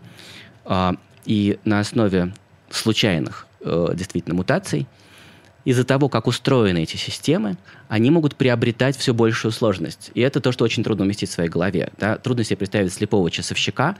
[0.65, 0.95] А,
[1.25, 2.33] и на основе
[2.71, 4.87] случайных э, действительно мутаций–
[5.65, 7.57] из-за того, как устроены эти системы,
[7.89, 10.11] они могут приобретать все большую сложность.
[10.15, 11.91] И это то, что очень трудно уместить в своей голове.
[11.99, 12.17] Да?
[12.17, 13.97] Трудно себе представить слепого часовщика,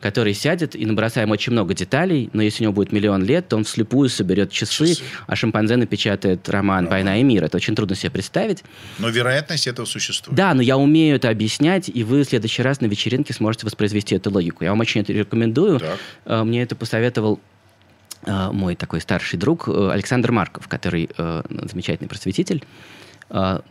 [0.00, 3.56] который сядет и набросаем очень много деталей, но если у него будет миллион лет, то
[3.56, 5.02] он вслепую соберет часы, часы.
[5.26, 6.90] а шимпанзе напечатает роман ага.
[6.94, 7.44] «Война и мир».
[7.44, 8.64] Это очень трудно себе представить.
[8.98, 10.36] Но вероятность этого существует.
[10.36, 14.14] Да, но я умею это объяснять, и вы в следующий раз на вечеринке сможете воспроизвести
[14.14, 14.64] эту логику.
[14.64, 15.80] Я вам очень это рекомендую.
[15.80, 15.98] Так.
[16.26, 17.40] Э, мне это посоветовал
[18.26, 22.64] мой такой старший друг э, Александр Марков, который э, замечательный просветитель,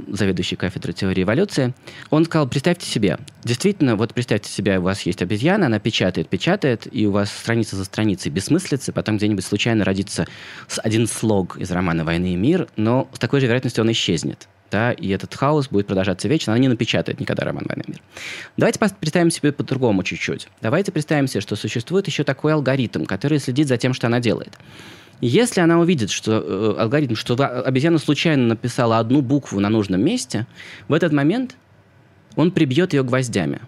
[0.07, 1.73] заведующий кафедрой теории эволюции,
[2.11, 6.87] он сказал, представьте себе, действительно, вот представьте себе, у вас есть обезьяна, она печатает, печатает,
[6.91, 10.27] и у вас страница за страницей бессмыслицы, потом где-нибудь случайно родится
[10.83, 14.91] один слог из романа «Войны и мир», но с такой же вероятностью он исчезнет да,
[14.91, 18.01] и этот хаос будет продолжаться вечно, она не напечатает никогда роман «Война и мир».
[18.57, 20.47] Давайте представим себе по-другому чуть-чуть.
[20.61, 24.57] Давайте представим себе, что существует еще такой алгоритм, который следит за тем, что она делает.
[25.19, 30.45] Если она увидит, что э, алгоритм, что обезьяна случайно написала одну букву на нужном месте,
[30.87, 31.55] в этот момент
[32.35, 33.61] он прибьет ее гвоздями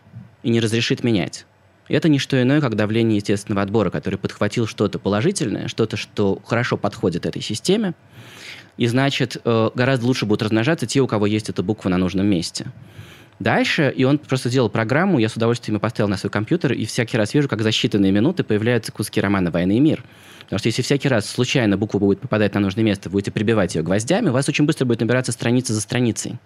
[0.43, 1.45] и не разрешит менять.
[1.89, 6.77] Это не что иное, как давление естественного отбора, который подхватил что-то положительное, что-то, что хорошо
[6.77, 7.93] подходит этой системе,
[8.77, 12.27] и значит, э, гораздо лучше будут размножаться те, у кого есть эта буква на нужном
[12.27, 12.67] месте.
[13.39, 16.85] Дальше, и он просто сделал программу, я с удовольствием ее поставил на свой компьютер, и
[16.85, 20.03] всякий раз вижу, как за считанные минуты появляются куски романа «Война и мир».
[20.41, 23.81] Потому что если всякий раз случайно буква будет попадать на нужное место, будете прибивать ее
[23.81, 26.37] гвоздями, у вас очень быстро будет набираться страница за страницей.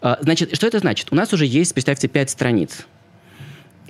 [0.00, 1.08] А, значит, что это значит?
[1.10, 2.86] У нас уже есть, представьте, пять страниц.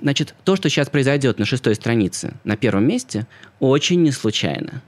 [0.01, 3.27] Значит, то, что сейчас произойдет на шестой странице, на первом месте,
[3.59, 4.81] очень не случайно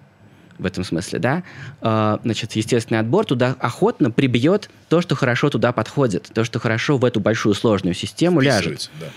[0.57, 1.43] в этом смысле, да,
[1.81, 6.97] э, значит, естественный отбор туда охотно прибьет то, что хорошо туда подходит, то, что хорошо
[6.97, 8.89] в эту большую сложную систему ляжет.
[8.99, 9.07] Да.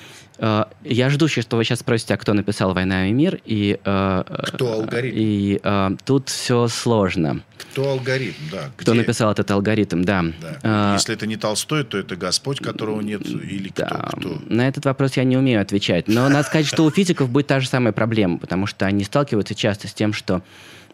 [0.40, 3.78] Uh, я жду, что вы сейчас спросите, а кто написал «Война и мир», и...
[3.84, 5.14] Uh, кто алгоритм?
[5.18, 7.42] И uh, тут все сложно.
[7.58, 8.70] Кто алгоритм, да.
[8.78, 9.02] Кто Где?
[9.02, 10.24] написал этот алгоритм, да.
[10.62, 10.94] да.
[10.94, 13.84] Если это не Толстой, то это Господь, которого нет, или да.
[13.86, 14.42] кто, кто?
[14.46, 16.08] На этот вопрос я не умею отвечать.
[16.08, 19.54] Но надо сказать, что у физиков будет та же самая проблема, потому что они сталкиваются
[19.54, 20.40] часто с тем, что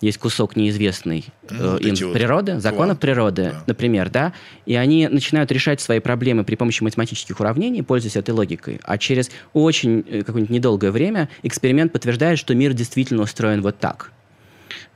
[0.00, 3.62] есть кусок неизвестный ну, э, им вот природы, законов природы, да.
[3.66, 4.32] например, да,
[4.66, 8.80] и они начинают решать свои проблемы при помощи математических уравнений, пользуясь этой логикой.
[8.84, 14.12] А через очень э, какое-нибудь недолгое время эксперимент подтверждает, что мир действительно устроен вот так.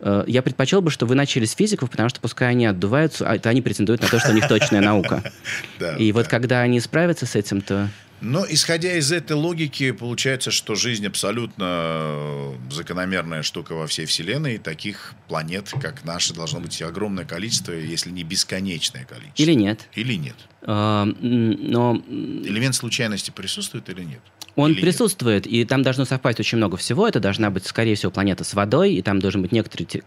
[0.00, 3.36] Э, я предпочел бы, что вы начали с физиков, потому что пускай они отдуваются, а
[3.36, 5.22] это они претендуют на то, что у них точная наука.
[5.98, 7.88] И вот когда они справятся с этим, то...
[8.20, 14.56] Но исходя из этой логики, получается, что жизнь абсолютно э, закономерная штука во всей Вселенной.
[14.56, 19.42] И таких планет, как наша, должно быть огромное количество, если не бесконечное количество.
[19.42, 19.88] Или нет.
[19.94, 20.37] Или нет.
[20.62, 21.96] А, но...
[22.09, 24.20] Элемент случайности присутствует или нет?
[24.56, 25.54] Он или присутствует, нет?
[25.54, 27.09] и там должно совпасть очень много всего.
[27.09, 30.02] Это должна быть, скорее всего, планета с водой, и там должен быть некоторый те...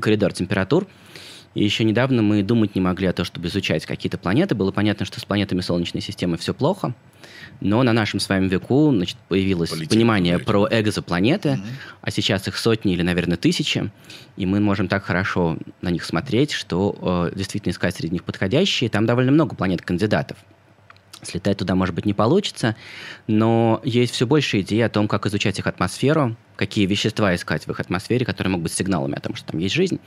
[0.00, 0.88] коридор температур.
[1.54, 4.54] И еще недавно мы думать не могли о том, чтобы изучать какие-то планеты.
[4.54, 6.94] Было понятно, что с планетами Солнечной системы все плохо.
[7.60, 10.52] Но на нашем с вами веку значит, появилось Полетели, понимание полетели.
[10.52, 11.62] про экзопланеты, угу.
[12.02, 13.90] а сейчас их сотни или, наверное, тысячи.
[14.36, 18.90] И мы можем так хорошо на них смотреть, что э, действительно искать среди них подходящие.
[18.90, 20.36] Там довольно много планет-кандидатов.
[21.22, 22.76] Слетать туда, может быть, не получится,
[23.26, 27.70] но есть все больше идей о том, как изучать их атмосферу, какие вещества искать в
[27.70, 29.98] их атмосфере, которые могут быть сигналами о том, что там есть жизнь.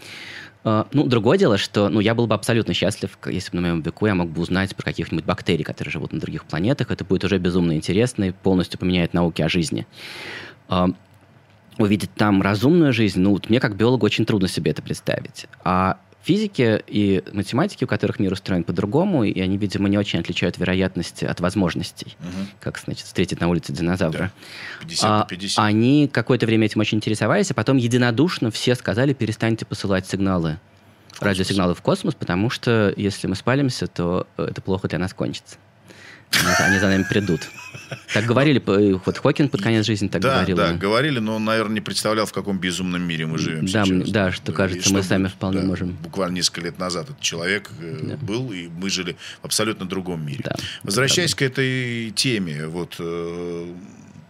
[0.66, 3.82] Uh, ну, другое дело, что ну, я был бы абсолютно счастлив, если бы на моем
[3.82, 6.92] веку я мог бы узнать про каких-нибудь бактерий, которые живут на других планетах.
[6.92, 9.88] Это будет уже безумно интересно и полностью поменяет науки о жизни.
[10.68, 10.94] Uh,
[11.78, 15.48] увидеть там разумную жизнь, ну, вот мне как биологу очень трудно себе это представить.
[15.64, 20.58] А физики и математики, у которых мир устроен по-другому, и они, видимо, не очень отличают
[20.58, 22.48] вероятности от возможностей, угу.
[22.60, 24.32] как, значит, встретить на улице динозавра.
[24.82, 24.88] Да.
[24.88, 25.60] 50 на 50.
[25.60, 30.60] А, они какое-то время этим очень интересовались, а потом единодушно все сказали, перестаньте посылать сигналы,
[31.20, 35.58] радиосигналы в космос, потому что если мы спалимся, то это плохо для нас кончится.
[36.60, 37.42] Они за нами придут.
[38.14, 38.62] Так говорили,
[39.06, 40.58] вот Хокинг под конец жизни так да, говорил.
[40.58, 44.10] Да, говорили, но он, наверное, не представлял, в каком безумном мире мы живем да, сейчас.
[44.10, 45.92] Да, что кажется, и мы сами вполне да, можем.
[46.04, 48.18] Буквально несколько лет назад этот человек э, да.
[48.18, 50.42] был, и мы жили в абсолютно другом мире.
[50.44, 53.74] Да, Возвращаясь к этой теме, вот э,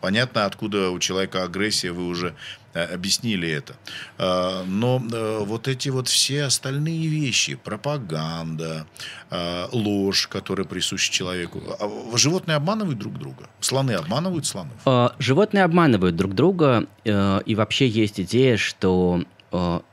[0.01, 2.33] понятно, откуда у человека агрессия, вы уже
[2.73, 3.75] объяснили это.
[4.17, 8.85] А, но э, вот эти вот все остальные вещи, пропаганда,
[9.29, 13.49] э, ложь, которая присуща человеку, а животные обманывают друг друга?
[13.59, 14.75] Слоны обманывают слонов?
[15.19, 19.23] Животные обманывают друг друга, и вообще есть идея, что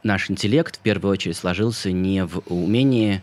[0.02, 3.22] наш интеллект в первую очередь сложился не в умении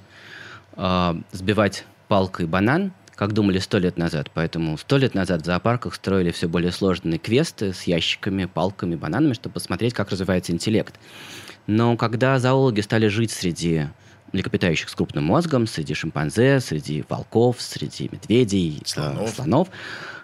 [1.32, 4.32] сбивать палкой банан, как думали сто лет назад.
[4.34, 9.34] Поэтому сто лет назад в зоопарках строили все более сложные квесты с ящиками, палками, бананами,
[9.34, 10.96] чтобы посмотреть, как развивается интеллект.
[11.68, 13.88] Но когда зоологи стали жить среди
[14.34, 19.70] млекопитающих с крупным мозгом, среди шимпанзе, среди волков, среди медведей, э, слонов, слонов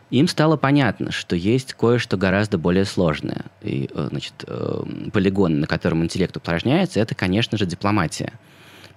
[0.10, 3.46] им стало понятно, что есть кое-что гораздо более сложное.
[3.62, 8.34] И, э, значит, э, полигон, на котором интеллект упражняется, это, конечно же, дипломатия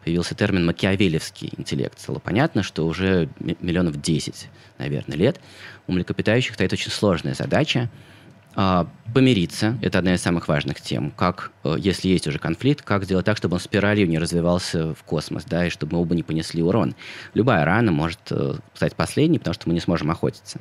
[0.05, 1.99] появился термин «макиавелевский интеллект».
[1.99, 5.41] Стало понятно, что уже миллионов 10, наверное, лет
[5.87, 7.91] у млекопитающих стоит очень сложная задача
[8.55, 9.79] а, помириться.
[9.81, 11.11] Это одна из самых важных тем.
[11.11, 15.03] Как, э, если есть уже конфликт, как сделать так, чтобы он спиралью не развивался в
[15.05, 16.95] космос, да, и чтобы мы оба не понесли урон.
[17.33, 20.61] Любая рана может э, стать последней, потому что мы не сможем охотиться.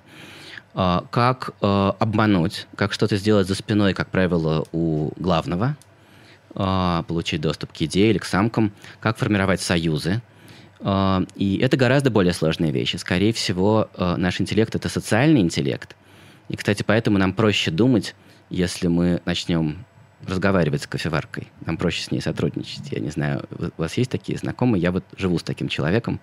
[0.74, 5.76] А, как э, обмануть, как что-то сделать за спиной, как правило, у главного–
[6.54, 10.22] получить доступ к идее или к самкам, как формировать союзы.
[10.84, 12.96] А, и это гораздо более сложные вещи.
[12.98, 15.96] Скорее всего, а, наш интеллект— это социальный интеллект.
[16.50, 18.16] И, кстати, поэтому нам проще думать,
[18.50, 19.86] если мы начнем
[20.28, 21.48] разговаривать с кофеваркой.
[21.66, 22.92] Нам проще с ней сотрудничать.
[22.92, 24.82] Я не знаю, у вас есть такие знакомые?
[24.82, 26.20] Я вот живу с таким человеком,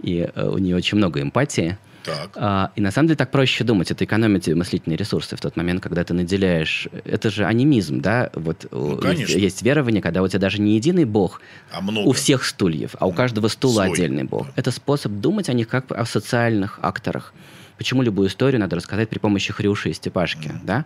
[0.00, 1.76] и у нее очень много эмпатии.
[2.04, 2.30] Так.
[2.36, 3.90] А, и на самом деле так проще думать.
[3.90, 6.88] Это экономить мыслительные ресурсы в тот момент, когда ты наделяешь...
[7.04, 8.30] Это же анимизм, да?
[8.34, 11.40] Вот ну, есть, есть верование, когда у тебя даже не единый бог
[11.72, 12.08] а много.
[12.08, 13.92] у всех стульев, а у каждого стула Свой.
[13.92, 14.46] отдельный бог.
[14.46, 14.52] Да.
[14.56, 17.34] Это способ думать о них как о социальных акторах.
[17.76, 20.60] Почему любую историю надо рассказать при помощи Хрюши и Степашки, mm.
[20.64, 20.84] да?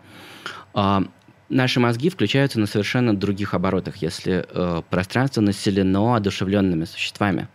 [0.75, 1.05] А,
[1.49, 7.49] наши мозги включаются на совершенно других оборотах, если э, пространство населено одушевленными существами.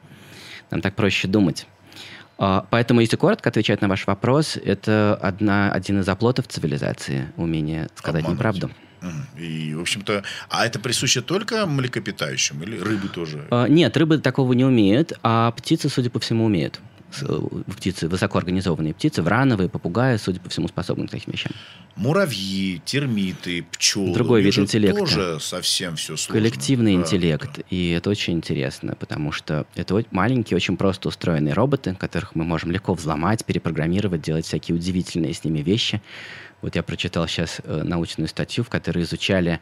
[0.72, 1.68] Нам так проще думать.
[2.38, 7.90] А, поэтому, если коротко отвечать на ваш вопрос, это одна, один из оплотов цивилизации, умение
[7.96, 8.38] сказать Обмануть.
[8.38, 8.72] неправду.
[9.38, 13.48] И, в общем-то, а это присуще только млекопитающим или рыбы тоже?
[13.52, 16.80] А, нет, рыбы такого не умеют, а птицы, судя по всему, умеют.
[17.22, 17.40] Э,
[17.76, 21.52] птицы, высокоорганизованные птицы, врановые, попугаи, судя по всему, способны к таким вещам.
[21.96, 24.14] Муравьи, термиты, пчелы.
[24.14, 25.00] Другой вид интеллекта.
[25.00, 26.34] тоже совсем все сложно.
[26.34, 27.50] Коллективный да, интеллект.
[27.56, 27.64] Да.
[27.70, 32.72] И это очень интересно, потому что это маленькие, очень просто устроенные роботы, которых мы можем
[32.72, 36.02] легко взломать, перепрограммировать, делать всякие удивительные с ними вещи.
[36.62, 39.60] Вот я прочитал сейчас э, научную статью, в которой изучали,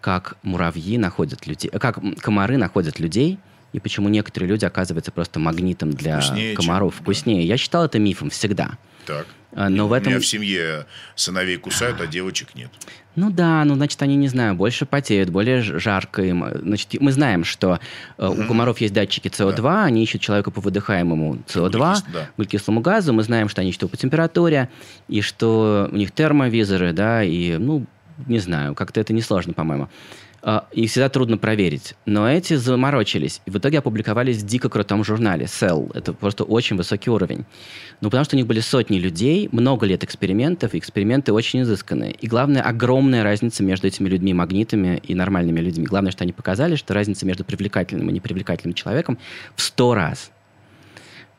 [0.00, 3.38] как муравьи находят людей, как комары находят людей–
[3.72, 6.94] и почему некоторые люди оказываются просто магнитом для вкуснее, комаров.
[6.94, 7.42] Чем, вкуснее.
[7.42, 7.46] Да.
[7.46, 8.78] Я считал это мифом всегда.
[9.06, 9.26] Так.
[9.54, 10.08] А, но и в этом...
[10.08, 12.70] У меня в семье сыновей кусают, а девочек нет.
[13.14, 16.46] Ну да, ну значит они, не знаю, больше потеют, более жарко им.
[16.54, 17.78] Значит, мы знаем, что
[18.16, 19.84] э, у комаров есть датчики СО2, да.
[19.84, 22.30] они ищут человека по выдыхаемому СО2, Углекис, да.
[22.38, 23.12] углекислому газу.
[23.12, 24.70] Мы знаем, что они ищут по температуре,
[25.08, 27.84] и что у них термовизоры, да, и, ну,
[28.26, 29.88] не знаю, как-то это несложно, по-моему.
[30.72, 31.94] И всегда трудно проверить.
[32.04, 33.40] Но эти заморочились.
[33.46, 35.90] И в итоге опубликовались в дико крутом журнале Cell.
[35.94, 37.44] Это просто очень высокий уровень.
[38.00, 42.12] Ну, потому что у них были сотни людей, много лет экспериментов, и эксперименты очень изысканные.
[42.12, 45.86] И главное, огромная разница между этими людьми-магнитами и нормальными людьми.
[45.86, 49.18] Главное, что они показали, что разница между привлекательным и непривлекательным человеком
[49.54, 50.32] в сто раз.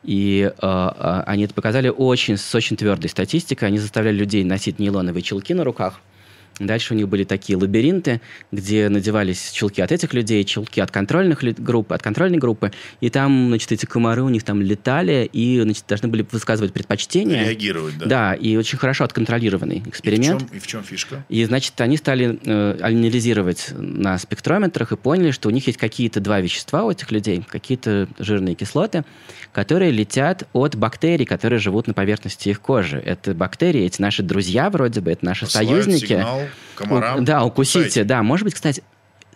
[0.02, 3.68] И э, они это показали очень, с очень твердой статистикой.
[3.68, 6.00] Они заставляли людей носить нейлоновые чулки на руках–
[6.58, 8.20] Дальше у них были такие лабиринты,
[8.52, 13.48] где надевались чулки от этих людей, чулки от контрольных групп, от контрольной группы, и там,
[13.48, 17.44] значит, эти комары у них там летали и, значит, должны были высказывать предпочтения.
[17.44, 18.06] Реагировать, да.
[18.06, 20.42] Да, и очень хорошо отконтролированный эксперимент.
[20.42, 21.24] И в чем, и в чем фишка?
[21.28, 26.20] И, значит, они стали э, анализировать на спектрометрах и поняли, что у них есть какие-то
[26.20, 29.04] два вещества у этих людей, какие-то жирные кислоты,
[29.52, 32.98] которые летят от бактерий, которые живут на поверхности их кожи.
[32.98, 36.06] Это бактерии, эти наши друзья вроде бы, это наши Посылают союзники.
[36.06, 36.43] сигнал
[36.76, 37.20] комарам.
[37.20, 38.04] У- да, укусите, Кусайте.
[38.04, 38.22] да.
[38.22, 38.82] Может быть, кстати,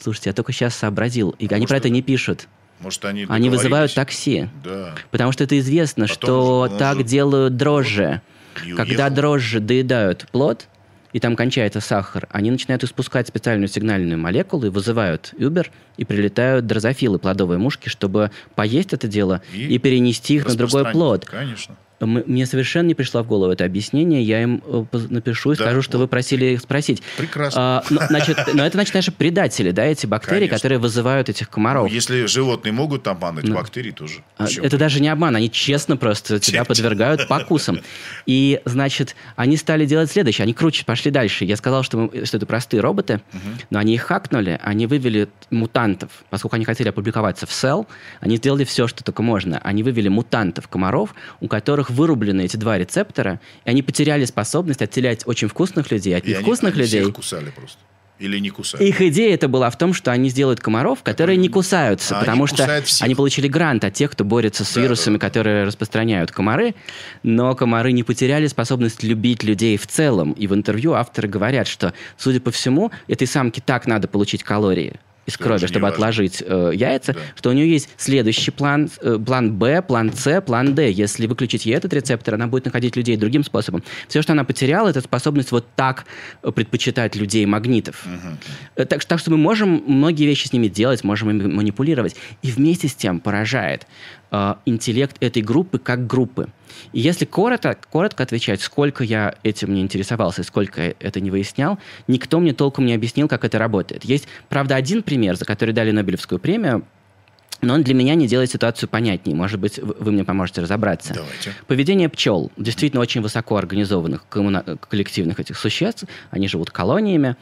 [0.01, 2.49] слушайте, я только сейчас сообразил, и А они может, про это не пишут.
[2.81, 4.49] Может, они Они вызывают такси.
[4.64, 4.94] Да.
[5.11, 8.21] Потому что это известно, Потом что же так же- делают дрожжи.
[8.55, 9.11] Когда уехал.
[9.14, 10.66] дрожжи доедают плод,
[11.12, 15.66] и там кончается сахар, они начинают испускать специальную сигнальную молекулу и вызывают Uber,
[15.97, 20.85] и прилетают дрозофилы, плодовые мушки, чтобы поесть это дело и, И перенести их на другой
[20.92, 21.25] плод.
[21.25, 21.77] Конечно.
[22.00, 24.22] Мне совершенно не пришло в голову это объяснение.
[24.22, 26.04] Я им э, напишу и Да, скажу, что вот.
[26.04, 27.02] вы просили их спросить.
[27.16, 27.61] Прекрасно.
[27.78, 30.56] А, но, значит, но это, значит, наши предатели, да, эти бактерии, Конечно.
[30.56, 31.90] которые вызывают этих Ну, комаров.
[31.90, 33.56] если животные могут обмануть, Ну.
[33.56, 34.20] бактерии тоже.
[34.37, 34.46] А?
[34.62, 36.64] Это даже не обман, они честно просто тебя Честно.
[36.66, 37.80] подвергают покусам.
[38.26, 40.44] И, значит, они стали делать следующее.
[40.44, 41.44] Они круче пошли дальше.
[41.44, 43.20] Я сказал, что, мы- что это простые роботы,
[43.70, 46.11] но они их хакнули, они вывели мутантов.
[46.30, 47.87] Поскольку они хотели опубликоваться в Cell,
[48.20, 49.58] они сделали все, что только можно.
[49.64, 55.22] Они вывели мутантов комаров, у которых вырублены эти два рецептора, и они потеряли способность отделять
[55.27, 57.03] очень вкусных людей от они- невкусных они людей.
[57.03, 57.79] всех кусали просто.
[58.18, 58.83] Или не кусали.
[58.85, 62.42] Их идея это была в том, что они сделают комаров, которые не кусаются, А, потому
[62.42, 63.05] они что кусают всех.
[63.05, 65.27] они получили грант от тех, кто борется с Да, вирусами, да, да.
[65.29, 66.74] которые распространяют комары,
[67.22, 70.33] но комары не потеряли способность любить людей в целом.
[70.33, 74.94] И в интервью авторы говорят, что, судя по всему, этой самке так надо получить калории
[75.28, 75.94] из крови, чтобы важно.
[75.94, 77.20] отложить э, яйца, Да.
[77.36, 80.90] что у нее есть следующий план, э, план Б, план С, план Д.
[80.90, 83.82] Если выключить ей этот рецептор, она будет находить людей другим способом.
[84.08, 86.06] Все, что она потеряла, это способность вот так
[86.42, 88.04] э, предпочитать людей магнитов.
[88.76, 92.16] Э, Так, что- так что мы можем многие вещи с ними делать, можем ими манипулировать.
[92.42, 93.86] И вместе с тем поражает
[94.30, 96.48] э, интеллект этой группы как группы.
[96.92, 101.78] И если коротко, коротко отвечать, сколько я этим не интересовался и сколько это не выяснял,
[102.06, 104.04] никто мне толком не объяснил, как это работает.
[104.04, 106.84] Есть, правда, один пример, за который дали Нобелевскую премию,
[107.60, 109.34] но он для меня не делает ситуацию понятнее.
[109.34, 111.14] Может быть, вы мне поможете разобраться.
[111.14, 111.52] Давайте.
[111.66, 117.36] Поведение пчел, действительно очень высоко организованных коллективных этих существ, они живут колониями.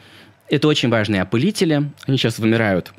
[0.49, 1.91] Это очень важные опылители.
[2.07, 2.93] Они сейчас вымирают.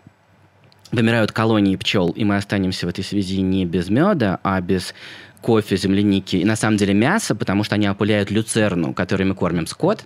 [0.93, 4.95] Вымирают колонии пчел, и мы останемся в этой связи не без меда, а без
[5.41, 9.67] кофе, земляники и на самом деле мяса, потому что они опыляют люцерну, которой мы кормим
[9.67, 10.05] скот.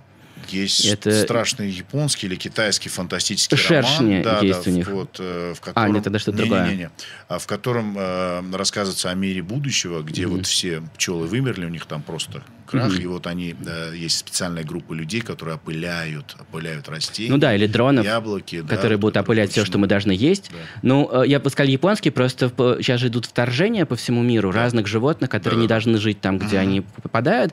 [0.49, 4.23] Есть Это- страшный японский или китайский фантастический Шершни роман.
[4.23, 4.89] Да, есть да, у них.
[4.91, 5.85] Вот, э, в котором...
[5.85, 6.65] А, нет, тогда что-то другое.
[6.65, 6.91] Не-не-не.
[7.29, 10.37] А в котором э, рассказывается о мире будущего, где Мгм.
[10.39, 12.43] вот все пчелы вымерли, у них там просто
[12.73, 13.01] крах, Мгм.
[13.03, 17.31] и вот они, э, есть специальная группа людей, которые опыляют, опыляют растения.
[17.31, 20.51] Ну да, или дронов, яблоки, да, которые будут которые опылять все, что мы должны есть.
[20.51, 20.57] Да.
[20.83, 24.59] Ну, э, я бы сказал, японский просто сейчас же идут вторжения по всему миру Да.
[24.61, 25.63] разных животных, которые Да-да-да.
[25.63, 26.69] не должны жить там, где Мгм.
[26.69, 27.53] они попадают.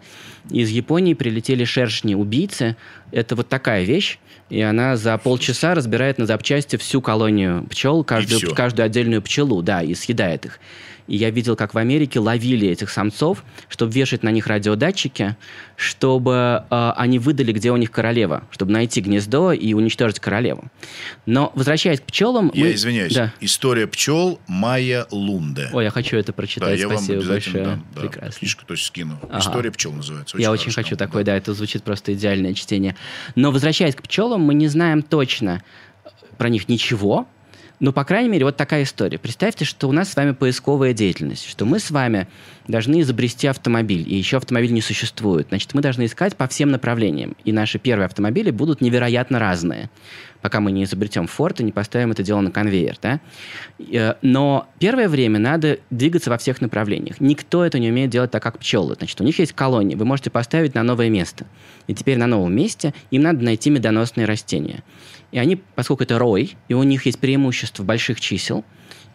[0.49, 2.75] Из Японии прилетели шершни-убийцы.
[3.11, 8.55] Это вот такая вещь, и она за полчаса разбирает на запчасти всю колонию пчел, каждую,
[8.55, 10.59] каждую отдельную пчелу, да, и съедает их.
[11.09, 15.35] И я видел, как в Америке ловили этих самцов, чтобы вешать на них радиодатчики,
[15.75, 20.65] чтобы э, они выдали, где у них королева, чтобы найти гнездо и уничтожить королеву.
[21.25, 23.13] Но возвращаясь к пчелам, Я мы- извиняюсь.
[23.13, 23.33] Да.
[23.39, 25.69] История пчел Майя Лунде.
[25.73, 26.79] Ой, я хочу это да, прочитать.
[26.79, 27.65] я вам Спасибо обязательно большое.
[27.65, 27.87] дам.
[27.95, 28.39] Да, Прекрасно.
[28.39, 29.19] книжку то есть скину.
[29.23, 29.39] Ага.
[29.39, 30.37] История пчел называется.
[30.37, 31.35] я очень хочу книга, такое, да.
[31.35, 32.95] это звучит просто идеальное чтение.
[33.35, 35.63] Но возвращаясь к пчелам, мы не знаем точно
[36.37, 37.27] про них ничего.
[37.79, 39.17] Но, по крайней мере, вот такая история.
[39.17, 42.27] Представьте, что у нас с вами поисковая деятельность, что мы с вами
[42.69, 45.47] должны изобрести автомобиль, и еще автомобиль не существует.
[45.49, 47.35] Значит, мы должны искать по всем направлениям.
[47.43, 49.89] И наши первые автомобили будут невероятно разные,
[50.41, 52.97] пока мы не изобретем Форд и не поставим это дело на конвейер.
[53.01, 53.19] Да?
[53.79, 57.19] Э, Но первое время надо двигаться во всех направлениях.
[57.19, 58.95] Никто это не умеет делать так, как пчелы.
[58.95, 61.47] Значит, у них есть колонии, вы можете поставить на новое место.
[61.87, 64.83] И теперь на новом месте им надо найти медоносные растения.
[65.31, 68.63] И они, поскольку это рой, и у них есть преимущество больших чисел,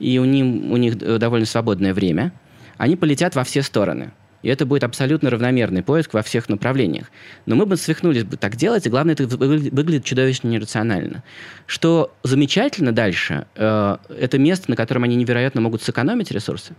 [0.01, 2.33] и у них, у них э, довольно свободное время,
[2.77, 4.13] они полетят во все стороны.
[4.43, 7.11] И это будет абсолютно равномерный поиск во всех направлениях.
[7.47, 11.25] Но мы бы свихнулись бы так делать, и главное, это вы- выглядит чудовищно нерационально.
[11.67, 16.75] Что замечательно дальше, э, это место, на котором они невероятно могут сэкономить ресурсы.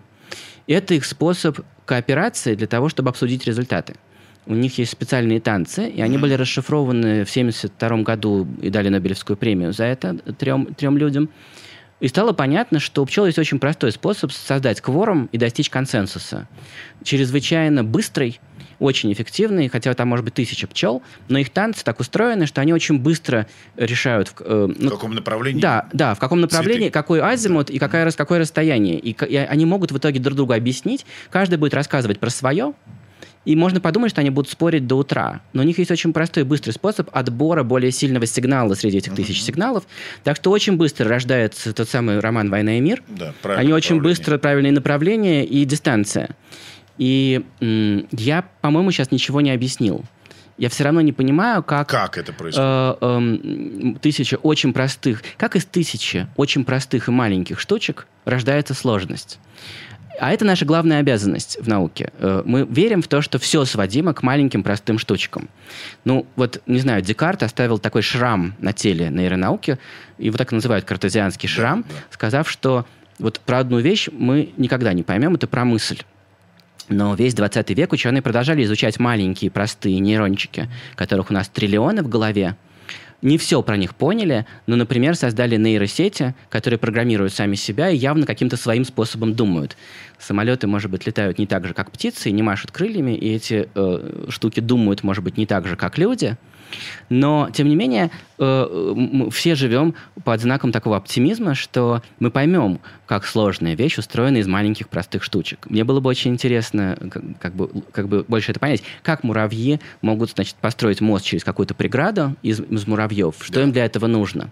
[0.67, 3.95] Это их способ кооперации для того, чтобы обсудить результаты.
[4.45, 9.38] У них есть специальные танцы, и они были расшифрованы в 1972 году и дали Нобелевскую
[9.38, 11.29] премию за это трем, трем людям.
[11.99, 16.47] И стало понятно, что у пчел есть очень простой способ создать кворум и достичь консенсуса.
[17.03, 18.39] Чрезвычайно быстрый,
[18.80, 22.74] очень эффективные, хотя там может быть тысяча пчел, но их танцы так устроены, что они
[22.74, 23.47] очень быстро
[23.78, 24.34] решают...
[24.39, 25.61] Э, ну, в каком направлении?
[25.61, 26.93] Да, да, в каком направлении, Цветы.
[26.93, 28.99] какой азимут и какое, какое расстояние.
[28.99, 31.05] И, и они могут в итоге друг другу объяснить.
[31.30, 32.74] Каждый будет рассказывать про свое,
[33.45, 35.41] и можно подумать, что они будут спорить до утра.
[35.53, 39.13] Но у них есть очень простой и быстрый способ отбора более сильного сигнала среди этих
[39.15, 39.85] тысяч сигналов.
[40.23, 43.03] Так что очень быстро рождается тот самый роман «Война и мир».
[43.07, 46.29] Да, они очень быстро правильные направления и дистанция.
[46.97, 50.03] И м- я, по-моему, сейчас ничего не объяснил.
[50.57, 51.89] Я все равно не понимаю, как...
[51.89, 52.65] Как это происходит?
[52.65, 55.21] Э, э, тысяча очень простых...
[55.37, 59.39] Как из тысячи очень простых и маленьких штучек рождается сложность?
[60.20, 62.11] А это наша главная обязанность в науке.
[62.20, 65.49] Э, мы верим в то, что все сводимо к маленьким простым штучкам.
[66.03, 69.78] Ну, вот, не знаю, Декарт оставил такой шрам на теле нейронауки,
[70.18, 72.01] его так и называют картезианский шрам, да, да.
[72.11, 72.86] сказав, что
[73.20, 76.01] вот про одну вещь мы никогда не поймем, это про мысль.
[76.88, 82.09] Но весь 20 век ученые продолжали изучать маленькие простые нейрончики, которых у нас триллионы в
[82.09, 82.55] голове,
[83.26, 88.26] не все про них поняли, но, например, создали нейросети, которые программируют сами себя и явно
[88.26, 89.76] каким-то своим способом думают.
[90.19, 93.67] Самолеты, может быть, летают не так же, как птицы, и не машут крыльями, и эти
[93.73, 96.38] э, штуки думают, может быть, не так же, как люди–
[97.09, 102.80] но, тем не менее, э, мы все живем под знаком такого оптимизма, что мы поймем,
[103.05, 105.68] как сложная вещь устроена из маленьких простых штучек.
[105.70, 106.97] Мне было бы очень интересно
[107.39, 111.74] как, бы, как бы больше это понять, как муравьи могут значит, построить мост через какую-то
[111.74, 113.63] преграду из, из муравьев, что да.
[113.63, 114.49] им для этого нужно.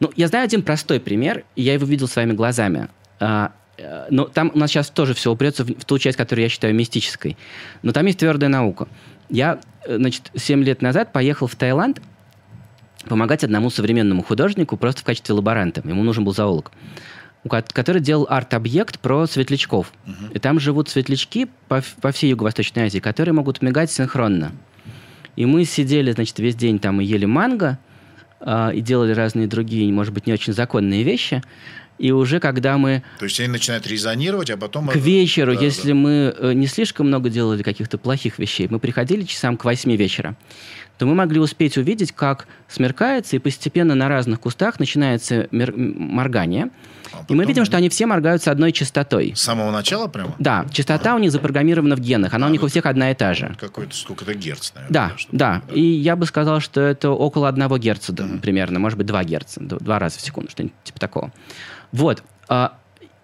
[0.00, 2.88] Ну, я знаю один простой пример, и я его видел своими глазами.
[3.18, 6.48] А, э, но там у нас сейчас тоже все упрется в, ту часть, которую я
[6.48, 7.36] считаю мистической.
[7.82, 8.88] Но там есть твердая наука.
[9.28, 12.00] Я, э, значит, 7 лет назад поехал в Таиланд
[13.08, 15.82] помогать одному современному художнику просто в качестве лаборанта.
[15.84, 16.72] Ему нужен был зоолог
[17.48, 19.92] который делал арт-объект про светлячков.
[20.04, 20.32] Uh-huh.
[20.34, 24.52] И там живут светлячки по, по всей Юго-Восточной Азии, которые могут мигать синхронно.
[25.36, 27.78] И мы сидели, значит, весь день там и ели манго,
[28.40, 31.42] э, и делали разные другие, может быть, не очень законные вещи.
[31.98, 33.02] И уже когда мы...
[33.18, 34.88] То есть они начинают резонировать, а потом...
[34.88, 35.94] К вечеру, да, если да.
[35.94, 40.36] мы э, не слишком много делали каких-то плохих вещей, мы приходили часам к 8 вечера,
[40.98, 45.72] то мы могли успеть увидеть, как смеркается, и постепенно на разных кустах начинается мер...
[45.76, 46.70] моргание.
[47.12, 47.36] А потом...
[47.36, 49.32] И мы видим, что они все моргают с одной частотой.
[49.34, 50.34] С самого начала прямо?
[50.38, 51.16] Да, частота а.
[51.16, 53.54] у них запрограммирована в генах, она а, у них у всех одна и та же.
[53.60, 54.92] Какой-то сколько-то герц, наверное.
[54.92, 55.74] Да, да, да.
[55.74, 58.40] И я бы сказал, что это около одного герца mm-hmm.
[58.40, 61.32] примерно, может быть, два герца, два раза в секунду, что-нибудь типа такого.
[61.96, 62.22] Вот.
[62.48, 62.76] А,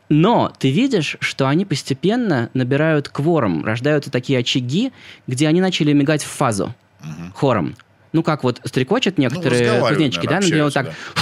[0.09, 4.93] но ты видишь, что они постепенно набирают кворум, рождаются такие очаги,
[5.27, 7.33] где они начали мигать в фазу угу.
[7.35, 7.77] хором.
[8.13, 10.87] Ну, как вот стрекочут некоторые ну, кузнечики, да, наверное, вот так,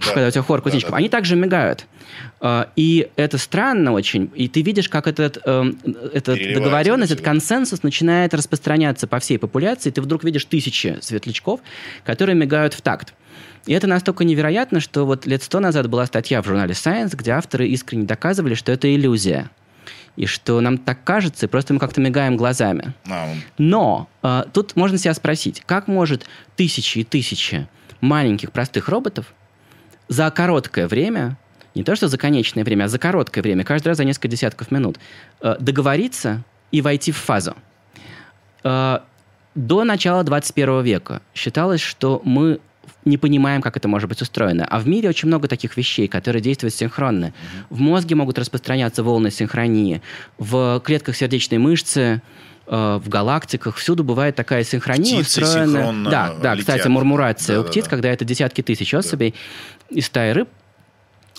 [0.00, 0.12] да.
[0.12, 0.98] когда у тебя хор кузнечиков, да, да.
[0.98, 1.86] они также мигают.
[2.40, 4.30] А, и это странно очень.
[4.34, 5.78] И ты видишь, как этот, эм,
[6.12, 9.90] этот договоренность, этот консенсус начинает распространяться по всей популяции.
[9.90, 11.60] Ты вдруг видишь тысячи светлячков,
[12.04, 13.12] которые мигают в такт.
[13.66, 17.32] И это настолько невероятно, что вот лет сто назад была статья в журнале Science, где
[17.32, 19.50] авторы искренне доказывали, что это иллюзия.
[20.14, 22.94] И что нам так кажется, и просто мы как-то мигаем глазами.
[23.10, 27.68] А, Но э, тут можно себя спросить, как может тысячи и тысячи
[28.00, 29.34] маленьких простых роботов
[30.08, 31.36] за короткое время,
[31.74, 34.70] не то что за конечное время, а за короткое время, каждый раз за несколько десятков
[34.70, 34.98] минут,
[35.42, 37.54] э, договориться и войти в фазу.
[38.64, 39.00] Э,
[39.54, 42.60] до начала 21 века считалось, что мы
[43.04, 44.66] не понимаем, как это может быть устроено.
[44.68, 47.26] А в мире очень много таких вещей, которые действуют синхронно.
[47.26, 47.66] Mm-hmm.
[47.70, 50.02] В мозге могут распространяться волны синхронии,
[50.38, 52.22] в клетках сердечной мышцы,
[52.66, 56.10] э, в галактиках, всюду бывает такая синхрония Птицы устроена.
[56.10, 56.66] Да, да, летят.
[56.66, 57.96] кстати, мурмурация да, у птиц, да, да.
[57.96, 59.34] когда это десятки тысяч особей
[59.90, 59.98] да.
[59.98, 60.48] из стаи рыб,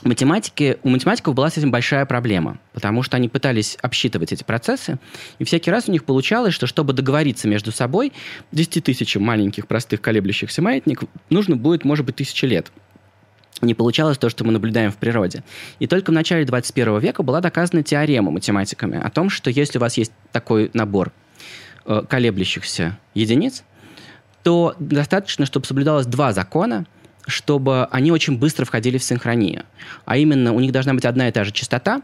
[0.04, 5.00] математики, у математиков была с этим большая проблема, потому что они пытались обсчитывать эти процессы,
[5.40, 8.14] и всякий раз у них получалось, что чтобы договориться между собой,
[8.52, 12.72] 10 тысячам маленьких простых колеблющихся маятников нужно будет, может быть, тысячи лет.
[13.62, 15.44] Не получалось то, что мы наблюдаем в природе.
[15.80, 19.82] И только в начале 21 века была доказана теорема математиками о том, что если у
[19.82, 21.12] вас есть такой набор
[21.86, 23.64] э, колеблющихся единиц,
[24.44, 26.86] то достаточно, чтобы соблюдалось два закона–
[27.28, 29.64] чтобы они очень быстро входили в синхронию.
[30.06, 32.02] А именно, у них должна быть одна и та же частота,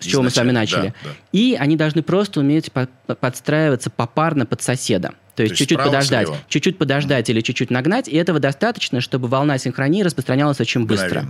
[0.00, 1.10] с чего мы с вами начали, да, да.
[1.32, 5.12] и они должны просто уметь подстраиваться попарно под соседа.
[5.34, 10.02] То есть чуть-чуть подождать, чуть-чуть подождать или чуть-чуть нагнать, и этого достаточно, чтобы волна синхронии
[10.02, 11.26] распространялась очень быстро.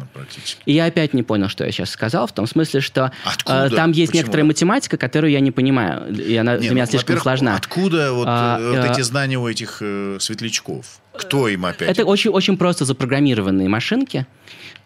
[0.66, 3.12] И я опять не понял, что я сейчас сказал, в том смысле, что
[3.46, 4.22] э, там есть Почему?
[4.22, 7.56] некоторая математика, которую я не понимаю, и она не, для меня ну, слишком сложна.
[7.56, 11.00] Откуда вот, а, э, вот эти знания у этих э, светлячков?
[11.16, 11.88] Кто им опять?
[11.88, 14.26] Это очень, очень просто запрограммированные машинки,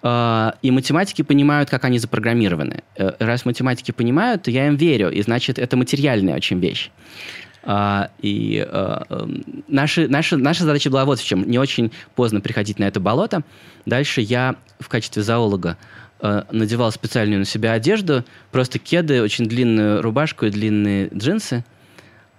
[0.02, 2.82] э, и математики понимают, как они запрограммированы.
[2.96, 6.90] Э, раз математики понимают, то я им верю, и значит, это материальная очень вещь.
[7.68, 11.42] А, и а, эм, наши, наша, задача была вот в чем.
[11.50, 13.42] Не очень поздно приходить на это болото.
[13.86, 15.76] Дальше я в качестве зоолога
[16.20, 21.64] э, надевал специальную на себя одежду, просто кеды, очень длинную рубашку и длинные джинсы.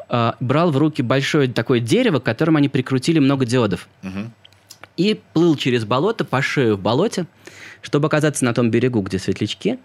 [0.10, 3.90] Э, брал в руки большое такое дерево, к которому они прикрутили много диодов.
[4.04, 4.32] Мгм.
[4.96, 7.26] И плыл через болото, по шею в болоте,
[7.82, 9.78] чтобы оказаться на том берегу, где светлячки,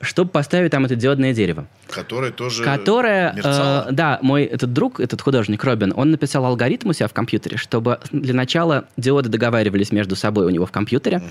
[0.00, 1.66] чтобы поставить там это диодное дерево.
[1.90, 6.92] Которая тоже Которое, э, да, мой этот друг, этот художник Робин, он написал алгоритм у
[6.92, 11.22] себя в компьютере, чтобы для начала диоды договаривались между собой у него в компьютере,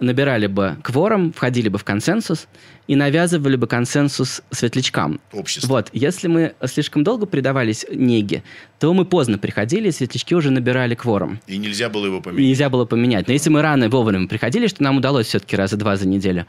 [0.00, 2.48] набирали бы кворум, входили бы в консенсус
[2.86, 5.20] и навязывали бы консенсус светлячкам.
[5.32, 5.68] Общество.
[5.68, 8.42] Вот, если мы слишком долго предавались неге,
[8.80, 11.38] то мы поздно приходили, и светлячки уже набирали кворум.
[11.46, 12.48] И нельзя было его И поменять.
[12.48, 13.28] нельзя было поменять.
[13.28, 16.46] Но если мы рано и вовремя приходили, что нам удалось все-таки раза два за неделю,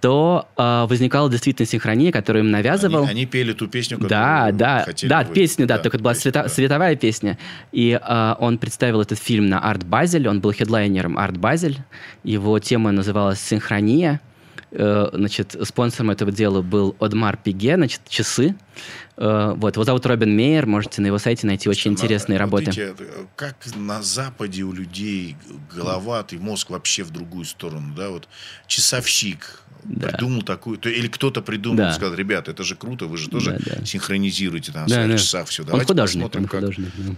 [0.00, 3.02] то э, возникала действительно синхрония, которую им навязывал.
[3.02, 5.34] Они, они пели ту песню, которую Да, да, хотели да, вы.
[5.34, 6.48] песню, да, только это была света- да.
[6.48, 7.38] световая песня.
[7.72, 11.78] И э, он представил этот фильм на Арт Базель, он был хедлайнером Арт Базель.
[12.24, 14.20] Его тема называлась «Синхрония».
[14.72, 18.54] Э, значит, спонсором этого дела был Одмар Пиге, значит, часы.
[19.16, 22.40] Э, вот, его зовут Робин Мейер, можете на его сайте найти очень На- интересные вот
[22.40, 22.70] работы.
[22.70, 22.94] эти, э,
[23.34, 25.36] как на Западе у людей
[25.74, 28.28] голова и мозг вообще в другую сторону, да, вот
[28.68, 30.08] часовщик Да.
[30.08, 31.92] придумал такую, то, или кто-то придумал, Да.
[31.92, 33.84] сказал, ребята, это же круто, вы же тоже Да, да.
[33.84, 35.18] синхронизируете там на Да, своих да.
[35.18, 35.62] часах все.
[35.62, 36.92] Он Давайте художник, посмотрим, он как художник.
[36.96, 37.14] да.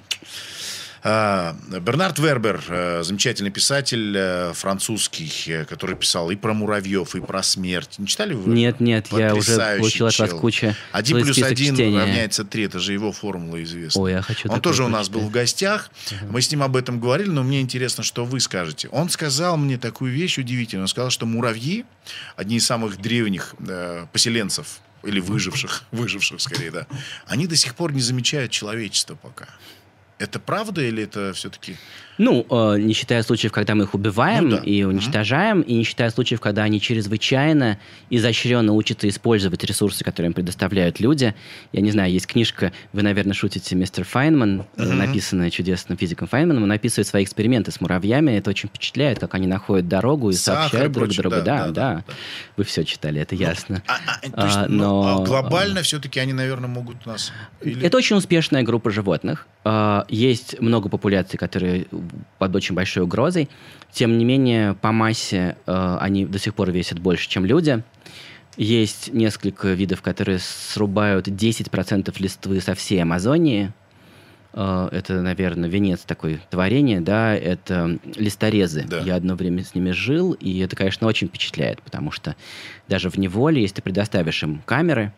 [1.05, 7.21] А, Бернард Вербер, э, замечательный писатель э, французский, э, который писал и про муравьев, и
[7.21, 7.99] про смерть.
[7.99, 8.53] Не читали вы?
[8.53, 12.65] Нет, нет, я уже получил от вас кучу Один плюс один равняется три.
[12.65, 14.01] Это же его формула известна.
[14.01, 15.91] Ой, я хочу Он тоже у нас был в гостях.
[16.31, 18.89] Мы с ним об этом говорили, но мне интересно, что вы скажете.
[18.89, 20.85] Он сказал мне такую вещь удивительную.
[20.85, 21.85] Он сказал, что муравьи,
[22.37, 26.87] одни из самых древних э, поселенцев, или выживших, выживших скорее, да,
[27.27, 29.49] они до сих пор не замечают человечество пока.
[30.23, 31.77] Это правда или это все-таки...
[32.19, 34.63] Ну, э, не считая случаев, когда мы их убиваем Ну да.
[34.63, 37.79] и уничтожаем, и не считая случаев, когда они чрезвычайно
[38.11, 41.35] изощренно учатся использовать ресурсы, которые им предоставляют люди.
[41.73, 44.99] Я не знаю, есть книжка, вы, наверное, шутите, мистер Файнман, э, Мгм.
[44.99, 48.33] написанная чудесным физиком Файнманом, он описывает свои эксперименты с муравьями.
[48.33, 51.37] Это очень впечатляет, как они находят дорогу и Сахар сообщают друг другу.
[51.37, 52.05] Да, Да, да, да, да.
[52.57, 53.83] Вы все читали, это ясно.
[53.87, 57.33] А, а, то есть, А, ну, но- а глобально все-таки они, наверное, могут нас...
[57.63, 59.47] или- Это очень успешная группа животных.
[59.65, 61.87] А, Есть много популяций, которые
[62.39, 63.49] под очень большой угрозой.
[63.91, 67.83] Тем не менее, по массе э, они до сих пор весят больше, чем люди.
[68.57, 73.73] Есть несколько видов, которые срубают 10% листвы со всей Амазонии.
[74.53, 78.85] Э, Это, наверное, венец такой творения, да, это листорезы.
[78.87, 79.01] Да.
[79.01, 82.37] Я одно время с ними жил, и это, конечно, очень впечатляет, потому что
[82.89, 85.13] даже в неволе, если ты предоставишь им камеры,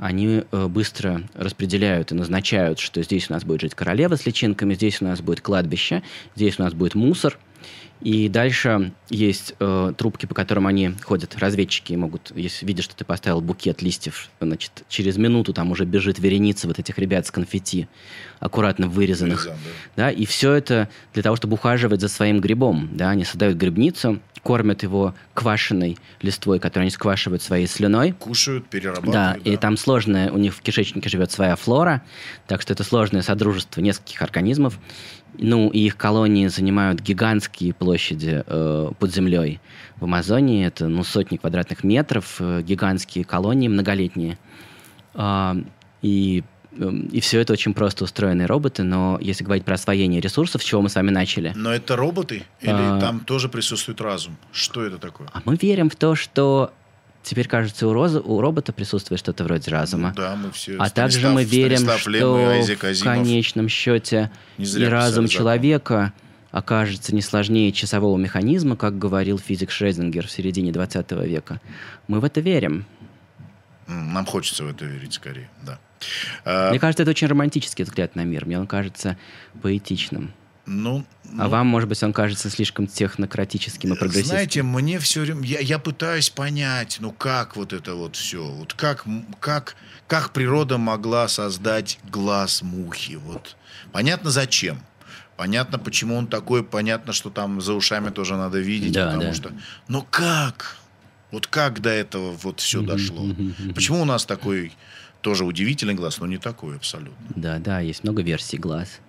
[0.00, 4.72] они э, быстро распределяют и назначают, что здесь у нас будет жить королева с личинками,
[4.72, 6.02] здесь у нас будет кладбище,
[6.34, 7.38] здесь у нас будет мусор.
[8.00, 13.04] И дальше есть э, трубки, по которым они ходят, разведчики, могут, если видят, что ты
[13.04, 17.88] поставил букет листьев, значит, через минуту там уже бежит вереница вот этих ребят с конфетти,
[18.38, 19.44] аккуратно вырезанных.
[19.44, 19.58] Вырезан,
[19.96, 20.04] да.
[20.04, 22.88] Да, и все это для того, чтобы ухаживать за своим грибом.
[22.92, 28.12] Да, они создают грибницу, кормят его квашеной листвой, которую они сквашивают своей слюной.
[28.12, 29.46] Кушают, Да, перерабатывают.
[29.46, 32.02] и там сложная, у них в кишечнике живет своя флора,
[32.46, 34.78] так что это сложное содружество нескольких организмов.
[35.38, 37.89] Ну, и их колонии занимают гигантские площади
[38.46, 39.60] э, под землей.
[39.96, 44.38] В Амазонии это ну, сотни квадратных метров, э, гигантские колонии многолетние.
[45.14, 45.56] А,
[46.02, 46.44] и,
[46.78, 50.64] эм, и все это очень просто устроенные роботы, но если говорить про освоение ресурсов, с
[50.64, 52.44] чего мы с вами начали, Но это роботы?
[52.60, 53.00] Или А.
[53.00, 54.36] там тоже присутствует разум?
[54.52, 55.28] Что это такое?
[55.32, 56.72] а мы верим в то, что
[57.22, 60.14] теперь, кажется, у, роза, у робота присутствует что-то вроде разума.
[60.16, 60.76] Да, мы все...
[60.78, 63.14] А также мы верим, Станислав Лем и что в Азимов.
[63.14, 66.12] конечном счете и разум человека
[66.50, 71.60] окажется не сложнее часового механизма, как говорил физик Шрезингер в середине 20 века.
[72.08, 72.86] Мы в это верим.
[73.86, 75.78] Нам хочется в это верить скорее, да.
[76.44, 78.46] А, Мне кажется, это очень романтический взгляд на мир.
[78.46, 79.18] Мне он кажется
[79.62, 80.32] поэтичным.
[80.66, 84.26] ну, А ну, вам, может быть, он кажется слишком технократическим и прогрессивным.
[84.28, 85.44] Знаете, мне все время...
[85.44, 88.44] Я, я пытаюсь понять, ну как вот это вот все?
[88.44, 89.04] Вот как,
[89.40, 89.74] как,
[90.06, 93.14] как природа могла создать глаз мухи?
[93.14, 93.56] Вот.
[93.92, 94.80] Понятно, зачем.
[95.40, 96.62] Понятно, почему он такой.
[96.62, 98.92] Понятно, что там за ушами тоже надо видеть.
[98.92, 99.32] Да, потому да.
[99.32, 99.50] что...
[99.88, 100.76] Но как?
[101.30, 103.34] Вот как до этого вот все дошло?
[103.74, 104.72] Почему у нас такой
[105.22, 107.26] тоже удивительный глаз, но не такой абсолютно?
[107.34, 109.00] Да, да, есть много версий глаз.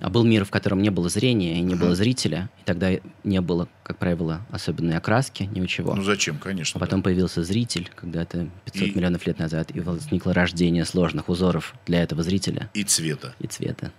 [0.00, 2.92] А был мир, в котором не было зрения и не было зрителя, и тогда
[3.22, 5.94] не было, как правило, особенной окраски, ничего.
[5.94, 6.78] Ну зачем, конечно.
[6.78, 7.04] А потом да.
[7.04, 12.22] появился зритель, когда-то 500 И- миллионов лет назад, и возникло рождение сложных узоров для этого
[12.22, 13.34] зрителя И цвета.
[13.38, 13.92] и цвета.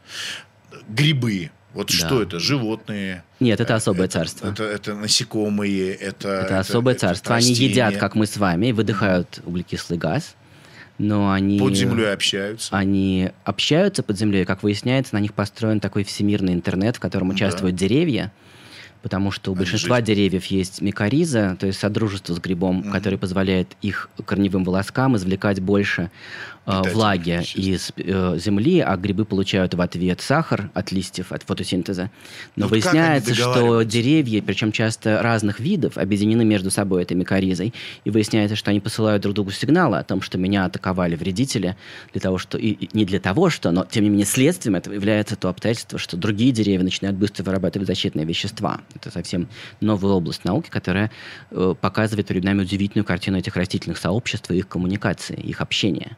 [0.88, 1.51] Грибы.
[1.74, 1.93] Вот Да.
[1.93, 2.39] что это?
[2.39, 3.24] Животные?
[3.39, 4.47] Нет, это особое это, царство.
[4.47, 6.28] Это, это насекомые, это...
[6.30, 7.36] Это особое это царство.
[7.36, 7.70] Они растения.
[7.70, 10.36] едят, как мы с вами, и выдыхают углекислый газ,
[10.97, 11.59] но они...
[11.59, 12.76] Под землей общаются.
[12.76, 17.36] Они общаются под землей, как выясняется, на них построен такой всемирный интернет, в котором Да.
[17.36, 18.32] участвуют деревья,
[19.03, 20.07] потому что у Они большинства жизнь.
[20.07, 22.91] деревьев есть микориза, то есть содружество с грибом, Мгм.
[22.91, 26.09] который позволяет их корневым волоскам извлекать больше
[26.66, 31.43] э, Питательных влаги из э, земли, а грибы получают в ответ сахар от листьев, от
[31.43, 32.03] фотосинтеза.
[32.03, 32.10] Но
[32.55, 38.10] Ну вот выясняется, что деревья, причем часто разных видов, объединены между собой этой микоризой, и
[38.10, 41.76] выясняется, что они посылают друг другу сигналы о том, что меня атаковали вредители,
[42.12, 44.93] для того, что и, и не для того, что, но тем не менее следствием этого
[44.93, 48.82] является то обстоятельство, что другие деревья начинают быстро вырабатывать защитные вещества.
[48.95, 49.47] Это совсем
[49.82, 51.12] новая область науки, которая
[51.51, 56.18] э, показывает перед нами удивительную картину этих растительных сообществ и их коммуникации, их общения.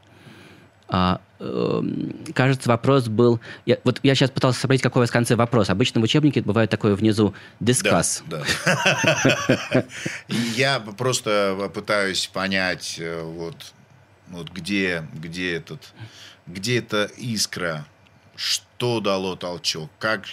[0.94, 3.40] А, эм, кажется, вопрос был...
[3.66, 5.70] Я, вот я сейчас пытался сообразить, какой у вас в конце вопрос.
[5.70, 8.22] Обычно в учебнике бывает такое внизу «discuss».
[8.28, 8.44] Да,
[10.28, 13.56] Я просто пытаюсь понять, э, вот,
[14.28, 15.94] вот где, где этот,
[16.46, 17.86] где эта искра,
[18.36, 20.24] что дало толчок, как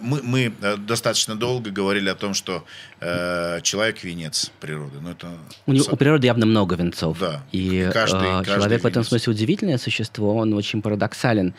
[0.00, 2.64] мы, мы э, достаточно долго говорили о том, что
[3.00, 5.28] э, человек венец природы, но это
[5.66, 7.18] У, него- у природы явно много венцов.
[7.18, 7.42] Да.
[7.50, 9.08] И каждый- э, каждый человек в этом венец.
[9.08, 11.54] смысле удивительное существо, он очень парадоксален,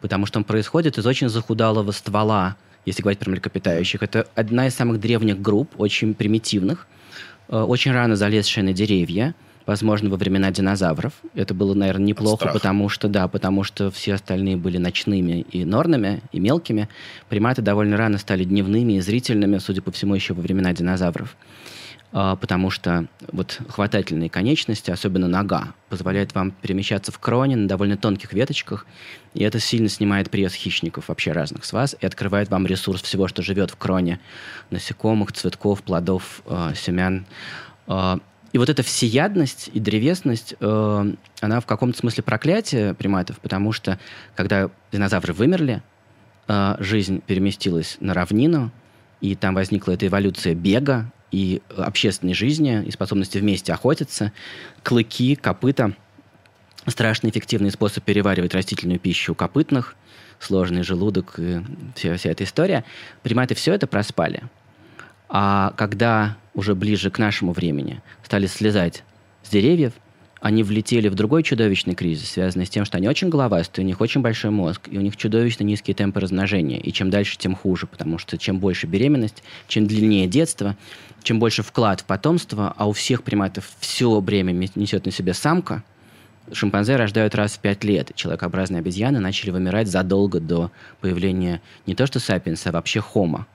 [0.00, 4.02] потому что он происходит из очень захудалого ствола, если говорить про млекопитающих.
[4.02, 6.86] Это одна из самых древних групп, очень примитивных,
[7.48, 9.34] э, очень рано залезшая на деревья,
[9.68, 11.12] возможно, во времена динозавров.
[11.34, 16.22] Это было, наверное, неплохо, потому что, да, потому что все остальные были ночными и норными,
[16.32, 16.88] и мелкими.
[17.28, 21.36] Приматы довольно рано стали дневными и зрительными, судя по всему, еще во времена динозавров.
[22.12, 27.98] А, потому что вот хватательные конечности, особенно нога, позволяет вам перемещаться в кроне на довольно
[27.98, 28.86] тонких веточках,
[29.34, 33.28] и это сильно снимает пресс хищников вообще разных с вас и открывает вам ресурс всего,
[33.28, 34.18] что живет в кроне
[34.70, 37.26] насекомых, цветков, плодов, э, семян.
[37.86, 38.16] Э,
[38.52, 43.98] и вот эта всеядность и древесность, э, она в каком-то смысле проклятие приматов, потому что
[44.34, 45.82] когда динозавры вымерли,
[46.48, 48.70] э, жизнь переместилась на равнину,
[49.20, 54.32] и там возникла эта эволюция бега и общественной жизни, и способности вместе охотиться,
[54.82, 55.92] клыки, копыта.
[56.86, 59.94] Страшно эффективный способ переваривать растительную пищу у копытных,
[60.38, 61.60] сложный желудок и
[61.94, 62.84] вся, вся эта история.
[63.22, 64.44] Приматы все это проспали.
[65.28, 69.04] А когда уже ближе к нашему времени стали слезать
[69.44, 69.92] с деревьев,
[70.40, 74.00] они влетели в другой чудовищный кризис, связанный с тем, что они очень головастые, у них
[74.00, 76.80] очень большой мозг, и у них чудовищно низкие темпы размножения.
[76.80, 80.76] И чем дальше, тем хуже, потому что чем больше беременность, чем длиннее детство,
[81.22, 85.84] чем больше вклад в потомство, а у всех приматов все бремя несет на себе самка,
[86.52, 88.10] шимпанзе рождают раз в пять лет.
[88.16, 93.46] Человекообразные обезьяны начали вымирать задолго до появления не то что сапиенса, а вообще хома.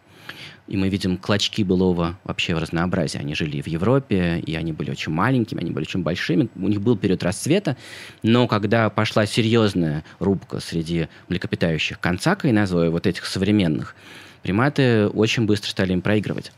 [0.67, 3.19] И мы видим клочки былого вообще в разнообразии.
[3.19, 6.49] Они жили в Европе, и они были очень маленькими, они были очень большими.
[6.55, 7.75] У них был период расцвета,
[8.21, 13.95] но когда пошла серьезная рубка среди млекопитающих конца кайнозоя, вот этих современных,
[14.41, 16.53] приматы очень быстро стали им проигрывать.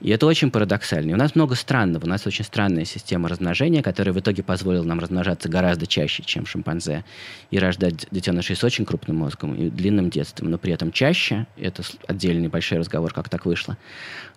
[0.00, 1.10] И это очень парадоксально.
[1.10, 2.04] И у нас много странного.
[2.04, 6.46] У нас очень странная система размножения, которая в итоге позволила нам размножаться гораздо чаще, чем
[6.46, 7.04] шимпанзе,
[7.50, 11.46] и рождать детенышей с очень крупным мозгом и длинным детством, но при этом чаще.
[11.56, 13.76] Это отдельный большой разговор, как так вышло.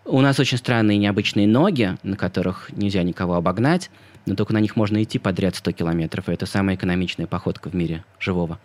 [0.04, 3.92] У нас очень странные необычные ноги, на которых нельзя никого обогнать,
[4.26, 7.76] но только на них можно идти подряд 100 километров, и это самая экономичная походка в
[7.76, 8.60] мире живого.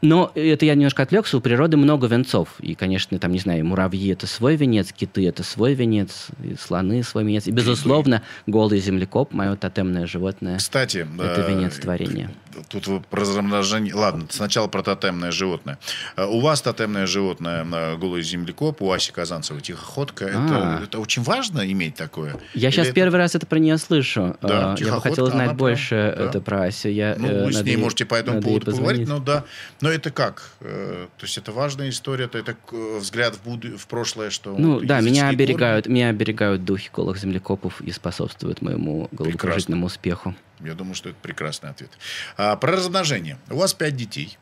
[0.00, 1.36] Но это я немножко отвлекся.
[1.36, 2.54] У природы много венцов.
[2.60, 7.02] И, конечно, там, не знаю, муравьи– это свой венец, киты– это свой венец, и слоны–
[7.04, 7.46] свой венец.
[7.46, 10.58] И, безусловно, голый землекоп– мое тотемное животное.
[10.58, 12.30] Кстати, Это э, венец творения.
[12.68, 13.94] Тут размножение.
[13.94, 15.78] Ладно, сначала про тотемное животное.
[16.16, 20.30] Э, У вас тотемное животное э, голый землекоп, у Аси Казанцева тихоходка.
[20.34, 20.74] А.
[20.76, 22.36] Это, это очень важно иметь такое.
[22.54, 24.36] Я Или сейчас это- первый раз это про нее слышу.
[24.42, 26.24] Да, А, Я бы хотел узнать больше да.
[26.24, 26.88] это про Асю.
[26.88, 29.44] Я, Ну, э, вы с ней ей- можете по этому поводу поговорить, но да.
[29.80, 30.50] Но это как?
[30.60, 34.54] Э, То есть это важная история, это, это э, взгляд в, буду- в прошлое, что
[34.58, 40.34] Ну да, меня оберегают, меня оберегают духи голых землекопов и способствуют моему головокружительному успеху.
[40.60, 41.90] Я думаю, что это прекрасный ответ.
[42.36, 43.38] А, про размножение.
[43.50, 44.36] У вас пять детей.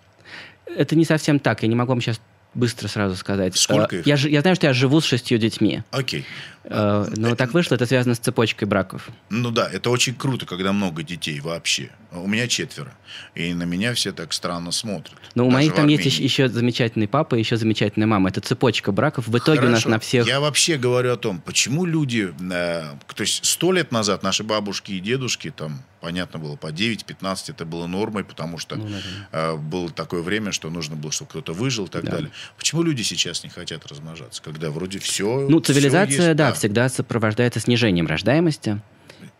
[0.66, 1.62] Это не совсем так.
[1.62, 2.20] Я не могу вам сейчас
[2.54, 3.56] быстро сразу сказать.
[3.56, 4.06] Сколько Э, их?
[4.06, 5.82] Я, я знаю, что я живу с шестью детьми.
[5.90, 6.24] Окей.
[6.68, 9.08] Э, но так вышло, это связано с цепочкой браков.
[9.30, 11.90] Ну да, это очень круто, когда много детей вообще.
[12.12, 12.92] У меня четверо.
[13.34, 15.16] И на меня все так странно смотрят.
[15.34, 18.30] Но у моих там есть еще замечательный папа, еще замечательная мама.
[18.30, 19.28] Это цепочка браков.
[19.28, 19.68] В итоге Хорошо.
[19.68, 20.26] у нас на всех...
[20.26, 22.34] Я вообще говорю о том, почему люди...
[22.50, 27.36] Э, то есть сто лет назад наши бабушки и дедушки там понятно было, по 9-15
[27.48, 28.88] это было нормой, потому что ну,
[29.32, 32.12] э, было такое время, что нужно было, чтобы кто-то выжил и так да.
[32.12, 32.30] далее.
[32.56, 35.46] Почему люди сейчас не хотят размножаться, когда вроде все...
[35.48, 38.80] Ну, цивилизация, все есть, да, да, всегда сопровождается снижением рождаемости.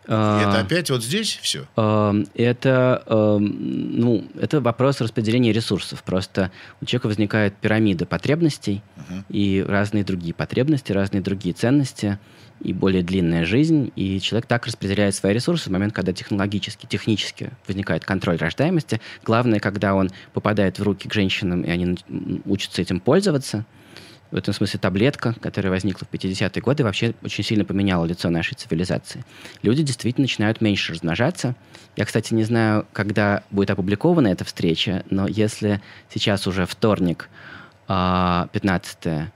[0.07, 1.67] Это опять вот здесь все?
[1.75, 3.03] Это,
[3.39, 6.01] ну, это вопрос распределения ресурсов.
[6.03, 6.51] Просто
[6.81, 9.23] у человека возникает пирамида потребностей угу.
[9.29, 12.19] и разные другие потребности, разные другие ценности
[12.61, 17.51] и более длинная жизнь, и человек так распределяет свои ресурсы в момент, когда технологически, технически
[17.67, 18.99] возникает контроль рождаемости.
[19.23, 21.97] Главное, когда он попадает в руки к женщинам, и они
[22.45, 23.65] учатся этим пользоваться–
[24.31, 28.55] в этом смысле таблетка, которая возникла в 50-е годы, вообще очень сильно поменяла лицо нашей
[28.55, 29.23] цивилизации.
[29.61, 31.55] Люди действительно начинают меньше размножаться.
[31.95, 37.29] Я, кстати, не знаю, когда будет опубликована эта встреча, но если сейчас уже вторник,
[37.87, 39.27] 15 а,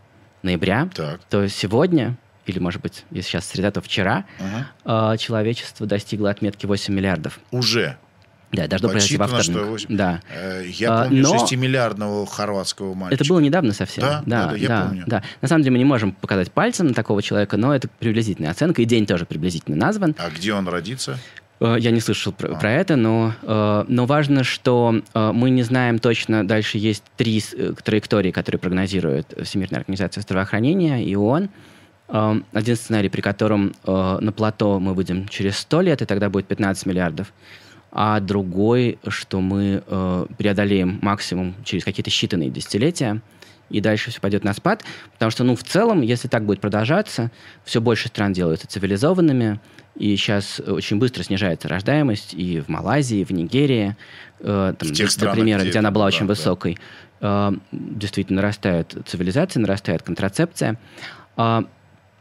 [0.43, 1.21] ноября, так.
[1.29, 5.17] то сегодня, или, может быть, если сейчас среда, то вчера, угу.
[5.17, 7.39] человечество достигло отметки 8 миллиардов.
[7.51, 7.97] Уже?
[8.52, 9.43] Да, должно произойти во вторник.
[9.43, 9.95] Что 8...
[9.95, 10.22] Да.
[10.30, 11.36] Э, я помню Но...
[11.36, 13.24] 6-миллиардного хорватского мальчика.
[13.24, 14.04] Это было недавно совсем.
[14.04, 15.04] Да, да, да, я да, помню.
[15.08, 15.24] Да.
[15.41, 18.82] На самом деле мы не можем показать пальцем на такого человека, но это приблизительная оценка,
[18.82, 20.16] и день тоже приблизительно назван.
[20.18, 21.18] А где он родится?
[21.62, 22.56] Э, я не слышал про, а.
[22.56, 26.45] про это, но, э, но важно, что мы не знаем точно.
[26.45, 27.41] Дальше есть три
[27.84, 31.49] траектории, которые прогнозирует Всемирная организация здравоохранения и ООН.
[32.10, 36.86] Один сценарий, при котором на плато мы выйдем через 100 лет, и тогда будет 15
[36.86, 37.32] миллиардов
[37.91, 43.21] а другой, что мы э, преодолеем максимум через какие-то считанные десятилетия,
[43.69, 44.83] и дальше все пойдет на спад,
[45.13, 47.31] потому что, ну, в целом, если так будет продолжаться,
[47.63, 49.59] все больше стран делаются цивилизованными,
[49.95, 53.95] и сейчас очень быстро снижается рождаемость и в Малайзии, и в Нигерии,
[54.39, 56.27] э, там, в тех странах, например, где, где она была да, очень да.
[56.27, 56.77] высокой,
[57.19, 60.77] э, действительно нарастает цивилизация, нарастает контрацепция.
[61.35, 61.63] Э,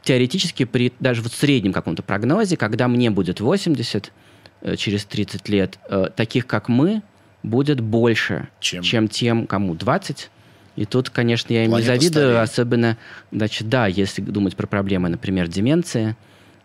[0.03, 4.40] теоретически, при даже вот среднем каком-то прогнозе, когда мне будет 80, Э,
[4.77, 7.03] через 30 лет, э, таких как мы,
[7.43, 10.31] будет больше, чем, чем тем, кому 20.
[10.77, 12.51] И тут, конечно, я им Планета не завидую, стареет.
[12.51, 12.97] особенно,
[13.33, 16.17] значит, да, если думать про проблемы, например, деменции.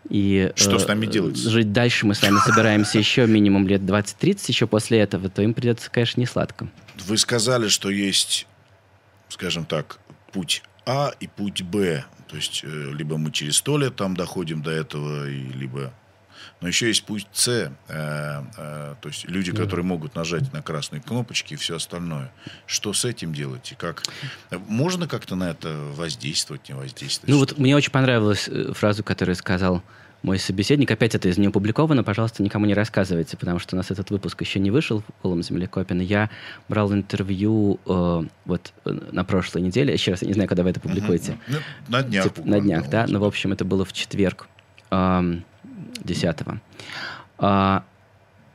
[0.08, 1.36] И, Что э, с нами делать?
[1.36, 5.54] Жить дальше мы с вами собираемся еще минимум лет 20-30, еще после этого, то им
[5.54, 6.68] придется, конечно, не сладко.
[7.06, 8.46] Вы сказали, что есть,
[9.28, 9.98] скажем так,
[10.32, 12.04] путь А и путь Б.
[12.28, 15.92] То есть, э, либо мы через сто лет там доходим до этого, и либо
[16.60, 18.42] но еще есть путь С, э, э,
[19.00, 19.62] то есть люди, да.
[19.62, 22.32] которые могут нажать на красные кнопочки и все остальное.
[22.66, 23.72] Что с этим делать?
[23.72, 24.02] И как?
[24.68, 27.28] Можно как-то на это воздействовать, не воздействовать?
[27.28, 29.82] Ну вот мне очень понравилась э, фраза, которую сказал
[30.22, 30.90] мой собеседник.
[30.90, 32.02] Опять это из не опубликовано.
[32.02, 35.42] Пожалуйста, никому не рассказывайте, потому что у нас этот выпуск еще не вышел в Колом
[35.42, 36.02] Землекопина.
[36.02, 36.30] Я
[36.68, 39.92] брал интервью э, вот э, на прошлой неделе.
[39.92, 41.32] Еще раз, я не знаю, когда вы это публикуете.
[41.32, 41.38] Uh-huh.
[41.48, 42.24] Ну, на днях.
[42.24, 43.06] Тип, на днях, да.
[43.08, 44.48] Ну, в общем, это было в четверг.
[44.90, 45.44] Эм,
[46.04, 46.36] 10
[47.38, 47.84] а,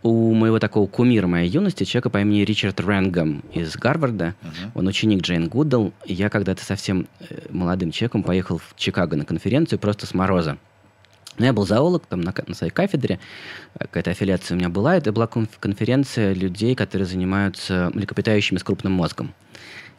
[0.03, 4.71] у моего такого кумира моей юности, человека по имени Ричард Рэнгом из Гарварда, uh-huh.
[4.73, 9.77] он ученик Джейн Гуддл, я когда-то совсем э, молодым человеком поехал в Чикаго на конференцию
[9.77, 10.57] просто с мороза.
[11.37, 13.19] Но я был зоолог там на, на своей кафедре,
[13.77, 14.97] какая-то аффилиация у меня была.
[14.97, 19.33] Это была конференция людей, которые занимаются млекопитающими с крупным мозгом.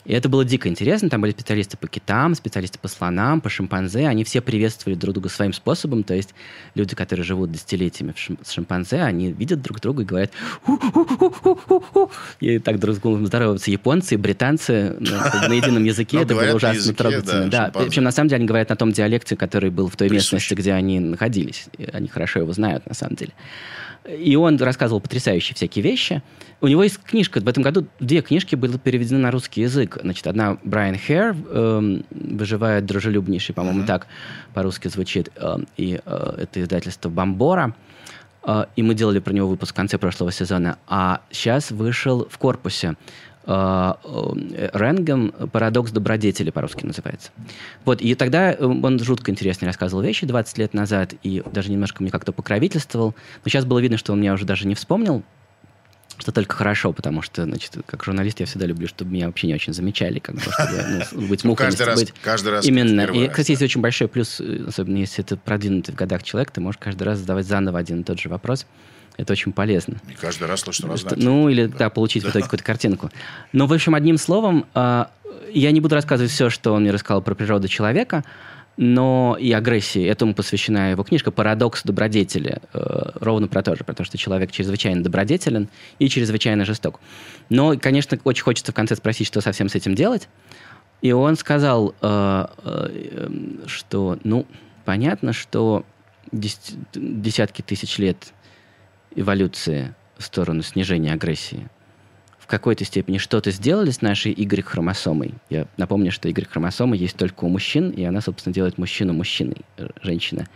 [0.05, 1.09] И это было дико интересно.
[1.09, 4.09] Там были специалисты по китам, специалисты по слонам, по шимпанзе.
[4.09, 6.03] Они все приветствовали друг друга своим способом.
[6.03, 6.35] То есть
[6.75, 10.33] люди, которые живут десятилетиями с шимпанзе, они видят друг друга и говорят
[12.41, 16.23] и так друг с другом здороваются японцы и британцы на едином языке.
[16.23, 17.49] Это было ужасно трогательно.
[17.49, 20.55] Да, причем на самом деле они говорят на том диалекте, который был в той местности,
[20.55, 21.67] где они находились.
[21.93, 23.33] Они хорошо его знают на самом деле.
[24.09, 26.23] И он рассказывал потрясающие всякие вещи.
[26.61, 29.99] У него есть книжка, в этом году две книжки были переведены на русский язык.
[30.03, 33.87] Значит, одна Брайан Хэр, э, «Выживает дружелюбнейший», по-моему, mm-hmm.
[33.87, 34.07] так
[34.55, 35.31] по-русски звучит.
[35.37, 37.75] Э, и э, это издательство «Бомбора».
[38.45, 40.79] Э, и мы делали про него выпуск в конце прошлого сезона.
[40.89, 42.97] А сейчас вышел в корпусе
[43.45, 47.31] Ренгем «Парадокс добродетели» по-русски называется.
[47.85, 52.03] Вот, и тогда э, он жутко интересно рассказывал вещи 20 лет назад, и даже немножко
[52.03, 53.15] мне как-то покровительствовал.
[53.45, 55.25] Но сейчас было видно, что он меня уже даже не вспомнил,
[56.19, 59.55] что только хорошо, потому что, значит, как журналист я всегда люблю, чтобы меня вообще не
[59.55, 61.67] очень замечали, как бы, чтобы ну, быть мухой.
[61.67, 62.15] Каждый раз, быть.
[62.23, 62.65] каждый раз.
[62.65, 63.03] Именно.
[63.03, 66.79] И, кстати, есть очень большой плюс, особенно если это продвинутый в годах человек, ты можешь
[66.79, 68.67] каждый раз задавать заново один и тот же вопрос.
[69.17, 69.97] Это очень полезно.
[70.11, 71.17] И каждый раз слышать разное.
[71.17, 72.29] Ну, или, да, да получить да.
[72.29, 73.11] в итоге какую-то картинку.
[73.53, 75.11] Но, в общем, одним словом, а,
[75.53, 78.25] я не буду рассказывать все, что он мне рассказал про природу человека,
[78.77, 80.03] но и агрессии.
[80.05, 82.61] Этому посвящена его книжка «Парадокс добродетели».
[82.73, 87.01] Э, ровно про то же, про то, что человек чрезвычайно добродетелен и чрезвычайно жесток.
[87.51, 90.29] Но, конечно, очень хочется в конце спросить, что совсем с этим делать.
[91.03, 93.29] И он сказал, э, э,
[93.67, 94.47] что, ну,
[94.85, 95.85] понятно, что
[96.33, 98.33] десятки тысяч лет
[99.17, 101.69] эволюции в сторону снижения агрессии–
[102.43, 105.35] в какой-то степени что-то сделали с нашей Y-хромосомой.
[105.49, 109.87] Я напомню, что Y-хромосома есть только у мужчин, и она, собственно, делает мужчину мужчиной, э,
[110.03, 110.49] женщина.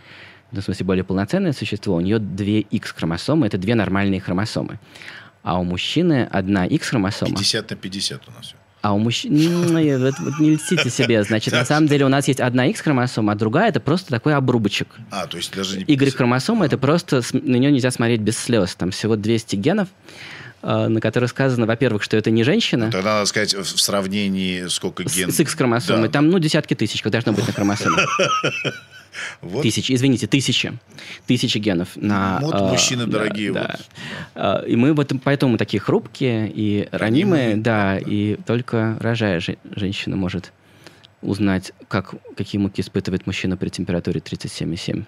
[0.51, 1.95] В смысле, более полноценное существо.
[1.95, 4.79] У нее две X-хромосомы, это две нормальные хромосомы.
[5.43, 7.31] А у мужчины одна X-хромосома.
[7.31, 8.53] 50 на 50 у нас.
[8.87, 9.33] А у мужчин...
[9.33, 11.21] Ну, вот не льстите себе.
[11.21, 14.87] Значит, на самом деле у нас есть одна X-хромосома, а другая это просто такой обрубочек.
[15.11, 15.83] А, то есть даже не...
[15.83, 17.21] Y-хромосома это просто...
[17.33, 18.75] На нее нельзя смотреть без слез.
[18.75, 19.89] Там всего 200 генов.
[20.61, 22.85] А, на которой сказано, во-первых, что это не женщина.
[22.85, 25.33] Ну, тогда надо сказать в сравнении сколько ген.
[25.33, 26.07] С, с X-хромосомой.
[26.07, 26.13] Да.
[26.13, 27.97] Там, ну, десятки тысяч, должно быть на хромосоме.
[29.41, 29.63] Вот.
[29.63, 30.73] Тысячи, извините, тысячи.
[31.25, 31.89] Тысячи генов.
[31.95, 33.51] На, вот э, мужчины да, дорогие.
[33.51, 33.75] Да.
[33.77, 33.85] Вот.
[34.35, 38.97] А, и мы вот поэтому мы такие хрупкие и ранимые, ранимые да, да, и только
[38.99, 39.41] рожая
[39.75, 40.51] женщина может
[41.21, 45.03] узнать, как, какие муки испытывает мужчина при температуре 37,7.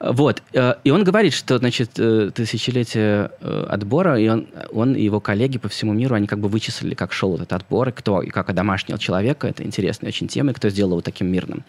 [0.00, 0.42] Вот.
[0.52, 5.20] Э, и он говорит, что, значит, э, тысячелетие э, отбора, и он, он и его
[5.20, 8.30] коллеги по всему миру, они как бы вычислили, как шел этот отбор, и кто, и
[8.30, 9.46] как одомашнил человека.
[9.46, 11.64] Это интересная очень тема, и кто сделал его таким мирным.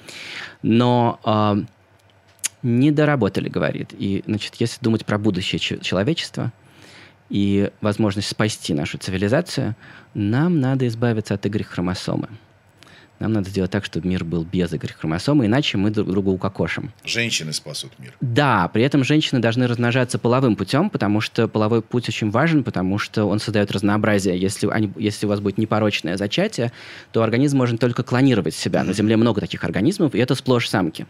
[0.61, 1.63] Но э,
[2.63, 3.93] не доработали, говорит.
[3.97, 6.51] И, значит, если думать про будущее человечества
[7.29, 9.75] и возможность спасти нашу цивилизацию,
[10.13, 12.29] нам надо избавиться от Y-хромосомы.
[13.19, 16.91] Нам надо сделать так, чтобы мир был без Y-хромосомы, иначе мы друг друга укокошим.
[17.03, 18.13] Женщины спасут мир.
[18.19, 22.97] Да, при этом женщины должны размножаться половым путем, потому что половой путь очень важен, потому
[22.97, 24.37] что он создает разнообразие.
[24.37, 26.71] Если, они, если у вас будет непорочное зачатие,
[27.11, 28.83] то организм может только клонировать себя.
[28.83, 31.05] На Земле много таких организмов, и это сплошь самки.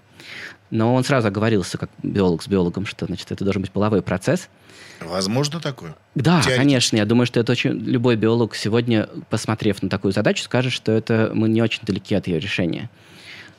[0.72, 4.50] Но он сразу оговорился, как биолог с биологом, что значит, это должен быть половой процесс–
[5.02, 5.96] Возможно такое?
[6.16, 6.98] Да, конечно.
[6.98, 7.72] Я думаю, что это очень...
[7.72, 12.28] Любой биолог сегодня, посмотрев на такую задачу, скажет, что это мы не очень далеки от
[12.28, 12.90] ее решения.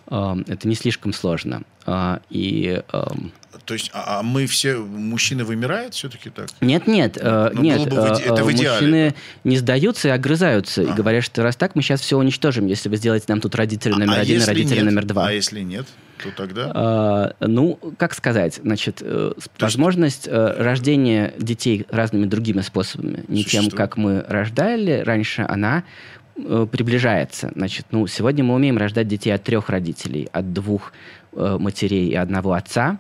[0.07, 1.63] Это не слишком сложно.
[1.85, 2.83] А, и
[3.65, 6.49] то есть, а, а мы все, мужчины вымирают все-таки так?
[6.61, 7.89] Нет, нет, э, ну, нет.
[7.89, 8.73] Бы это в идеале.
[8.73, 10.83] Мужчины не сдаются и огрызаются.
[10.83, 10.85] А.
[10.85, 13.95] И говорят, что раз так, мы сейчас все уничтожим, если вы сделаете нам тут родители
[13.95, 14.85] а, номер а один и родители нет?
[14.85, 15.27] номер два.
[15.27, 15.87] А если нет?
[16.31, 16.73] То тогда?
[16.75, 20.59] А, ну, как сказать, значит, э, возможность есть...
[20.59, 23.71] рождения детей разными другими способами, не Существует.
[23.71, 25.85] тем, как мы рождали раньше, она
[26.35, 27.51] приближается.
[27.55, 30.93] Значит, ну, сегодня мы умеем рождать детей от трех родителей, от двух
[31.33, 32.99] э, матерей и одного отца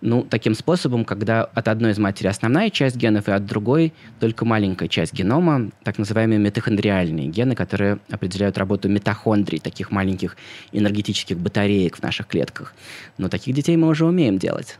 [0.00, 4.44] ну, таким способом, когда от одной из матери основная часть генов, и от другой только
[4.44, 10.36] маленькая часть генома, так называемые митохондриальные гены, которые определяют работу митохондрий, таких маленьких
[10.72, 12.74] энергетических батареек в наших клетках.
[13.16, 14.78] Но таких детей мы уже умеем делать.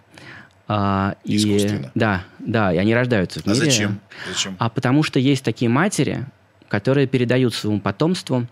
[0.69, 1.87] А, Искусственно.
[1.87, 3.63] И, да, да, и они рождаются в а мире.
[3.63, 4.01] А зачем?
[4.29, 4.57] зачем?
[4.59, 6.27] А потому что есть такие матери,
[6.69, 8.47] которые передают своему потомству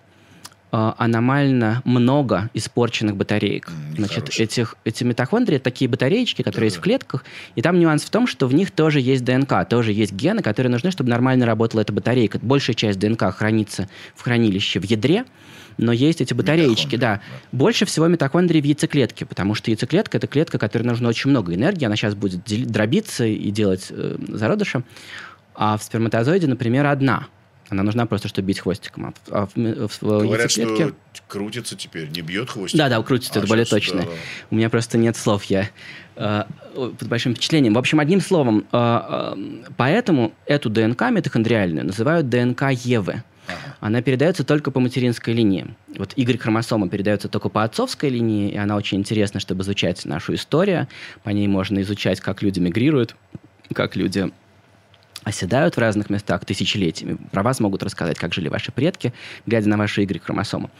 [0.70, 3.68] аномально много испорченных батареек.
[3.68, 8.02] Mm, Значит, этих, эти митохондрии такие батареечки, которые да, есть в клетках, и там нюанс
[8.04, 11.46] в том, что в них тоже есть ДНК, тоже есть гены, которые нужны, чтобы нормально
[11.46, 12.38] работала эта батарейка.
[12.42, 15.24] Большая часть ДНК хранится в хранилище в ядре,
[15.78, 17.16] но есть эти батареечки, да.
[17.16, 17.20] да.
[17.52, 21.84] Больше всего митохондрий в яйцеклетке, потому что яйцеклетка– это клетка, которой нужно очень много энергии,
[21.84, 24.82] она сейчас будет дробиться и делать э, зародыша,
[25.54, 27.28] а в сперматозоиде, например, одна–
[27.68, 29.14] она нужна просто, чтобы бить хвостиком.
[29.30, 30.92] А в, в, в Говорят, что
[31.26, 32.78] крутится теперь, не бьет хвостиком.
[32.78, 34.02] Да, да, крутится, а, это более точно.
[34.02, 34.08] Да.
[34.50, 35.70] У меня просто нет слов, я
[36.14, 36.44] э,
[36.74, 37.74] под большим впечатлением.
[37.74, 39.34] В общем, одним словом, э, э,
[39.76, 43.22] поэтому эту ДНК митохондриальную называют ДНК Евы.
[43.48, 43.76] Ага.
[43.80, 45.66] Она передается только по материнской линии.
[45.96, 50.88] Вот Y-хромосома передается только по отцовской линии, и она очень интересна, чтобы изучать нашу историю.
[51.22, 53.16] По ней можно изучать, как люди мигрируют,
[53.72, 54.30] как люди
[55.26, 57.18] оседают в разных местах тысячелетиями.
[57.32, 59.12] Про вас могут рассказать, как жили ваши предки,
[59.44, 60.70] глядя на ваши Y-хромосомы.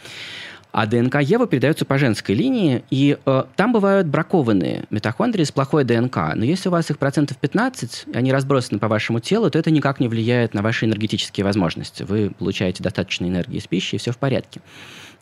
[0.71, 5.83] А ДНК Евы передается по женской линии, и э, там бывают бракованные митохондрии с плохой
[5.83, 6.35] ДНК.
[6.37, 9.73] Но если у вас их процентов 15, и они разбросаны по вашему телу, то это
[9.73, 12.05] никак не влияет на ваши энергетические возможности.
[12.05, 14.61] Вы получаете достаточно энергии из пищи, и все в порядке.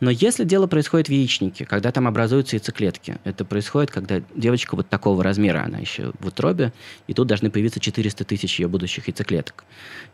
[0.01, 4.89] Но если дело происходит в яичнике, когда там образуются яйцеклетки, это происходит, когда девочка вот
[4.89, 6.73] такого размера, она еще в утробе,
[7.07, 9.65] и тут должны появиться 400 тысяч ее будущих яйцеклеток.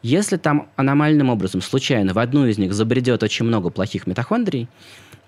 [0.02, 4.68] Если там аномальным образом, случайно, в одну из них забредет очень много плохих митохондрий,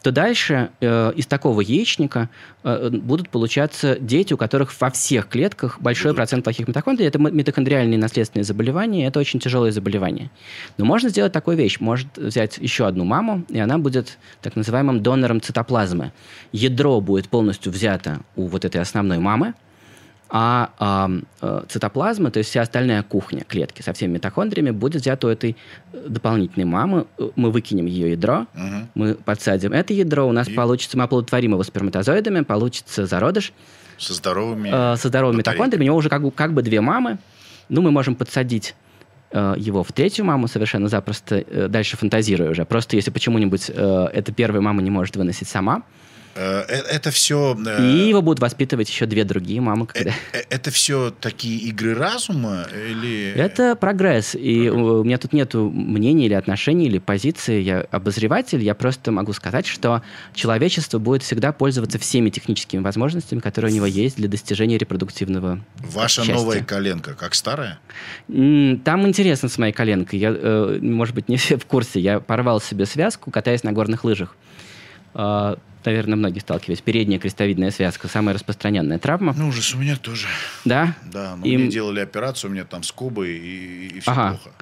[0.03, 2.28] то дальше э, из такого яичника
[2.64, 7.07] э, будут получаться дети, у которых во всех клетках большой процент плохих митохондрий.
[7.07, 10.30] Это митохондриальные наследственные заболевания, это очень тяжелые заболевания.
[10.76, 11.78] Но можно сделать такую вещь.
[11.80, 16.12] Может взять еще одну маму, и она будет так называемым донором цитоплазмы.
[16.53, 19.55] Ядро будет полностью взято у вот этой основной мамы,
[20.35, 21.11] а, а
[21.43, 25.59] э, цитоплазма, то есть вся остальная кухня клетки со всеми митохондриями будет взята у этой
[25.93, 27.07] э, дополнительной мамы.
[27.18, 28.89] Э, мы выкинем ее ядро, угу.
[28.95, 30.55] мы подсадим это ядро, у нас И...
[30.55, 33.53] получится, мы оплодотворим его сперматозоидами, получится зародыш.
[33.99, 35.83] Со здоровыми э, Со здоровыми митохондриями.
[35.83, 37.18] У него уже как бы, как бы две мамы.
[37.68, 38.74] Ну, мы можем подсадить
[39.33, 42.66] его в третью маму совершенно запросто, дальше фантазируя уже.
[42.66, 47.57] Просто если почему-нибудь эта первая мама не может выносить сама, Э, э, это все...
[47.66, 49.87] Э, И его будут воспитывать еще две другие мамы.
[49.87, 50.12] Когда...
[50.51, 52.66] Это все такие игры разума?
[52.72, 53.33] Или...
[53.37, 54.35] Это прогресс.
[54.35, 57.61] И у меня тут нет мнений или отношений, или позиции.
[57.61, 58.62] Я обозреватель.
[58.62, 60.03] Я просто могу сказать, что
[60.35, 66.22] человечество будет всегда пользоваться всеми техническими возможностями, которые у него есть для достижения репродуктивного Ваша
[66.22, 66.35] счастья.
[66.35, 67.78] новая коленка, как старая?
[68.28, 70.18] Там интересно с моей коленкой.
[70.18, 72.01] Я, может быть, не все в курсе.
[72.01, 74.37] Я порвал себе связку, катаясь на горных лыжах
[75.14, 76.80] наверное, многие сталкивались.
[76.80, 79.34] Передняя крестовидная связка, самая распространенная травма.
[79.36, 80.26] Ну, ужас, у меня тоже.
[80.64, 80.94] Да?
[81.12, 81.56] Да, но и...
[81.56, 84.38] мне делали операцию, у меня там скобы, и, и все ага.
[84.42, 84.56] плохо.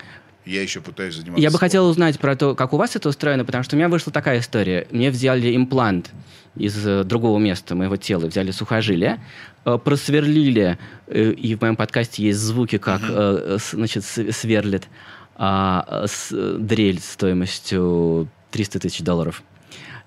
[0.47, 1.43] Я еще пытаюсь заниматься.
[1.43, 3.89] Я бы хотел узнать про то, как у вас это устроено, потому что у меня
[3.89, 4.87] вышла такая история.
[4.91, 6.11] Мне взяли имплант
[6.57, 9.23] из э, другого места моего тела, взяли сухожилие,
[9.65, 13.59] э, просверлили, э, и в моем подкасте есть звуки, как угу.
[13.77, 14.89] значит, сверлит
[15.37, 19.43] а, дрель стоимостью 300 тысяч долларов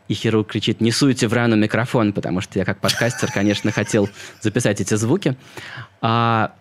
[0.08, 4.10] и хирург кричит, не суйте в рану микрофон, потому что я как подкастер, конечно, хотел
[4.42, 5.36] записать эти звуки.
[6.02, 6.54] А,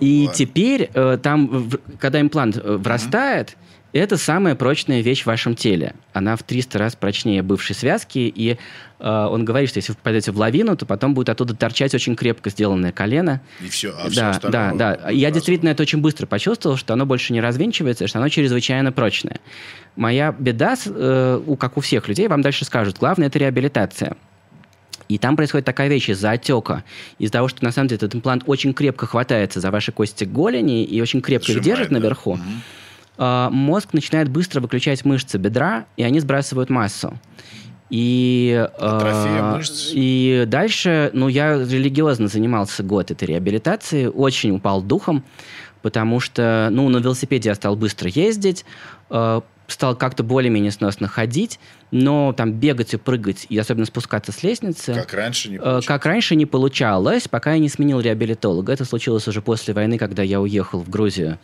[0.00, 2.76] и теперь э, там, когда имплант э,
[3.98, 5.94] это самая прочная вещь в вашем теле.
[6.12, 8.58] Она в 300 раз прочнее бывшей связки, и
[8.98, 12.16] э, он говорит, что если вы попадете в лавину, то потом будет оттуда торчать очень
[12.16, 13.40] крепко сделанное колено.
[13.60, 15.10] И все, а да, все Да, да.
[15.10, 19.38] Я действительно это очень быстро почувствовал, что оно больше не развинчивается, что оно чрезвычайно прочное.
[19.94, 24.16] Моя беда, э, у, как у всех людей, вам дальше скажут, главное– это реабилитация.
[25.08, 26.82] И там происходит такая вещь из-за отека,
[27.18, 30.82] из-за того, что на самом деле этот имплант очень крепко хватается за ваши кости голени
[30.82, 31.94] и очень крепко Сжимает, их держит да?
[31.94, 32.32] наверху.
[32.32, 32.42] Угу.
[33.16, 37.18] Э, мозг начинает быстро выключать мышцы бедра, и они сбрасывают массу.
[37.90, 39.60] И, э,
[39.92, 45.22] и дальше, ну, я религиозно занимался год этой реабилитации, очень упал духом,
[45.82, 48.64] потому что, ну, на велосипеде я стал быстро ездить,
[49.10, 51.60] э, стал как-то более-менее сносно ходить,
[51.90, 54.94] но там бегать и прыгать, и особенно спускаться с лестницы...
[54.94, 55.86] Как раньше не получалось.
[55.86, 58.72] Как раньше не получалось, пока я не сменил реабилитолога.
[58.72, 61.38] Это случилось уже после войны, когда я уехал в Грузию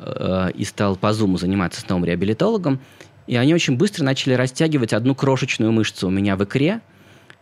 [0.00, 2.80] э, и стал по зуму заниматься с новым реабилитологом.
[3.26, 6.80] И они очень быстро начали растягивать одну крошечную мышцу у меня в икре,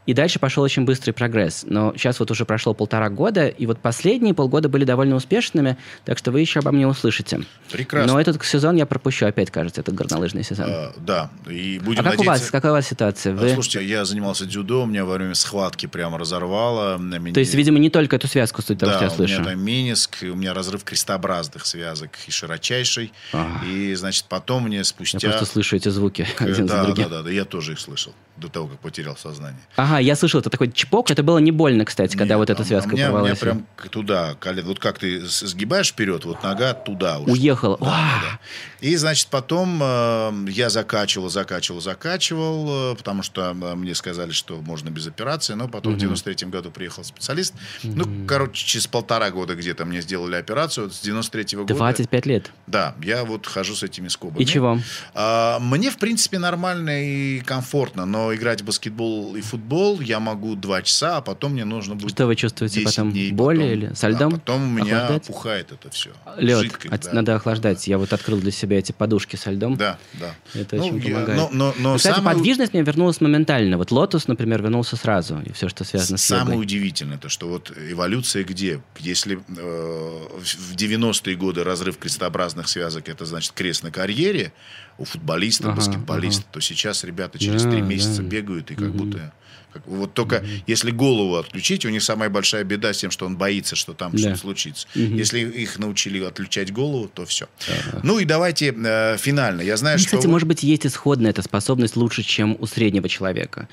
[0.06, 1.64] и дальше пошел очень быстрый прогресс.
[1.68, 6.16] Но сейчас вот уже прошло полтора года, и вот последние полгода были довольно успешными, так
[6.18, 7.40] что вы еще обо мне услышите.
[7.70, 8.12] Прекрасно.
[8.12, 10.66] Но этот сезон я пропущу опять, кажется, этот горнолыжный сезон.
[10.68, 11.30] А, да.
[11.50, 12.22] И будем а как надеяться...
[12.22, 12.50] у вас?
[12.50, 13.34] Какая у вас ситуация?
[13.34, 13.50] Вы...
[13.50, 16.98] Слушайте, я занимался дзюдо, у меня во время схватки прямо разорвало.
[16.98, 17.34] Меня...
[17.34, 19.36] То есть, видимо, не только эту связку, суть того, да, что я слышу.
[19.36, 23.12] у меня там миниск, у меня разрыв крестообразных связок и широчайший.
[23.32, 23.60] А.
[23.66, 25.18] И, значит, потом мне спустя...
[25.20, 27.08] Я просто слышу эти звуки один да, за другим.
[27.08, 29.60] Да, да, да, я тоже их слышал до того, как потерял сознание.
[29.76, 32.62] Ага, я слышал, это такой чпок, это было не больно, кстати, когда Нет, вот эта
[32.62, 33.42] а связка меня, порвалась.
[33.42, 37.32] У меня прям туда, колено, вот как ты сгибаешь вперед, вот нога туда ушла.
[37.32, 37.78] Уехала.
[37.80, 38.40] Да, да.
[38.80, 44.60] И, значит, потом э, я закачивал, закачивал, закачивал, э, потому что э, мне сказали, что
[44.60, 45.98] можно без операции, но потом угу.
[45.98, 47.54] в 93 году приехал специалист.
[47.82, 47.92] Угу.
[47.94, 51.74] Ну, короче, через полтора года где-то мне сделали операцию, с 93 -го года.
[51.74, 52.52] 25 лет?
[52.66, 54.42] Да, я вот хожу с этими скобами.
[54.42, 54.78] И чего?
[55.14, 60.56] А, мне, в принципе, нормально и комфортно, но играть в баскетбол и футбол я могу
[60.56, 63.12] два часа, а потом мне нужно будет Что вы чувствуете потом?
[63.12, 64.34] Дней, Боли потом, или со льдом?
[64.34, 65.30] А потом у меня охлаждать?
[65.30, 66.10] опухает это все.
[66.36, 66.62] Лед.
[66.62, 67.12] Жидкость, От, да.
[67.12, 67.78] Надо охлаждать.
[67.78, 67.90] Да.
[67.90, 69.76] Я вот открыл для себя эти подушки со льдом.
[69.76, 70.34] Да, да.
[70.54, 71.38] Это ну, очень я, помогает.
[71.38, 72.36] Но, но, но, но кстати, самое...
[72.36, 73.78] подвижность мне вернулась моментально.
[73.78, 75.40] Вот лотос, например, вернулся сразу.
[75.44, 76.62] И все, что связано с Самое йогой.
[76.62, 78.80] удивительное, то, что вот эволюция где?
[78.98, 84.52] Если э, в 90-е годы разрыв крестообразных связок, это значит крест на карьере,
[84.98, 86.52] у футболиста, ага, баскетболиста, ага.
[86.52, 88.28] то сейчас ребята через три да, месяца да.
[88.28, 89.04] бегают и как угу.
[89.04, 89.32] будто...
[89.72, 90.46] Как, вот только угу.
[90.66, 94.12] если голову отключить, у них самая большая беда с тем, что он боится, что там
[94.12, 94.18] да.
[94.18, 94.88] что-то случится.
[94.94, 95.02] Угу.
[95.02, 97.46] Если их научили отключать голову, то все.
[97.68, 98.00] Ага.
[98.02, 99.60] Ну и давайте э, финально.
[99.60, 100.16] Я знаю, ну, что...
[100.16, 103.68] Кстати, может быть, есть исходная эта способность лучше, чем у среднего человека.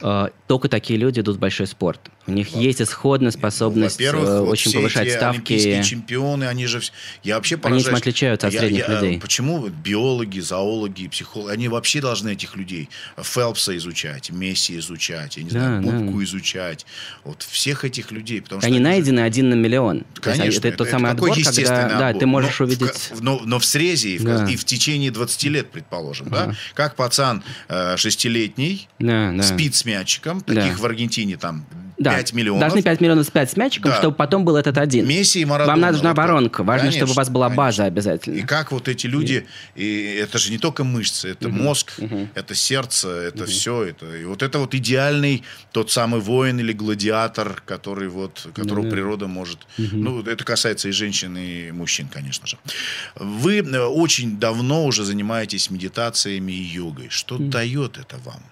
[0.00, 2.00] Э, только такие люди идут в большой спорт.
[2.26, 2.60] У них вот.
[2.60, 5.82] есть исходная способность ну, э, очень вот повышать эти ставки.
[5.82, 6.80] чемпионы, они же...
[7.22, 7.86] Я вообще поражаюсь.
[7.86, 9.20] Они этим отличаются от средних я, людей.
[9.20, 15.50] Почему биологи, зоологи, психологи, они вообще должны этих людей, Фелпса изучать, Месси изучать, я не
[15.50, 15.98] знаю, Да, да.
[15.98, 16.84] Бубку изучать.
[17.24, 18.42] Вот всех этих людей.
[18.42, 20.00] Потому что Они же- найдены один на миллион.
[20.20, 22.90] То есть Конечно, это, тот самый отбор, когда да, ты можешь но, в увидеть...
[22.90, 24.46] ка- но, но в срезе и в, Да.
[24.46, 26.44] и в течение 20 лет, предположим, да?
[26.44, 26.56] Ага.
[26.74, 29.42] Как пацан э, шестилетний Да, да.
[29.42, 30.54] спит с мячиком, Да.
[30.54, 31.64] таких в Argentina там
[31.98, 32.14] Да.
[32.14, 32.60] 5 миллионов.
[32.60, 33.96] Должны 5 миллионов спать с мячиком, Да.
[33.98, 35.06] чтобы потом был этот один.
[35.08, 35.80] Месси и Марадона.
[35.80, 36.62] Вам нужна Вот воронка.
[36.62, 37.56] Важно, чтобы у вас Конечно, была конечно.
[37.62, 38.46] база И обязательно.
[38.46, 41.94] как вот эти люди, и это же не только мышцы, это мозг,
[42.34, 47.62] это сердце, это все, это и вот это вот идеальный тот самый воин или гладиатор,
[47.64, 48.94] который вот которого Да-да.
[48.94, 52.58] природа может, ну это касается и женщин и мужчин, конечно же.
[53.14, 57.08] Вы э, очень давно уже занимаетесь медитациями и йогой.
[57.08, 58.42] Что дает это вам?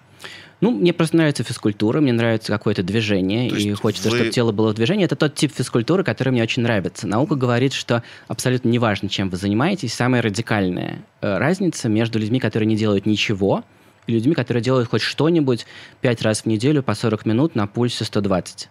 [0.61, 4.51] Ну, мне просто нравится физкультура, мне нравится какое-то движение, То и хочется, вы- чтобы тело
[4.51, 5.05] было в движении.
[5.05, 7.07] Это тот тип физкультуры, который мне очень нравится.
[7.07, 12.67] Наука говорит, что абсолютно неважно, чем вы занимаетесь, самая радикальная э, разница между людьми, которые
[12.67, 13.63] не делают ничего,
[14.07, 15.65] и людьми, которые делают хоть что-нибудь
[16.01, 18.69] пять раз в неделю по 40 минут на пульсе 120.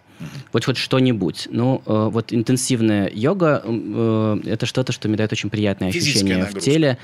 [0.53, 1.49] Вот хоть что-нибудь.
[1.51, 6.45] Ну, э, вот интенсивная йога э, это что-то, что мне дает очень приятное Физическая ощущение
[6.45, 6.97] в теле.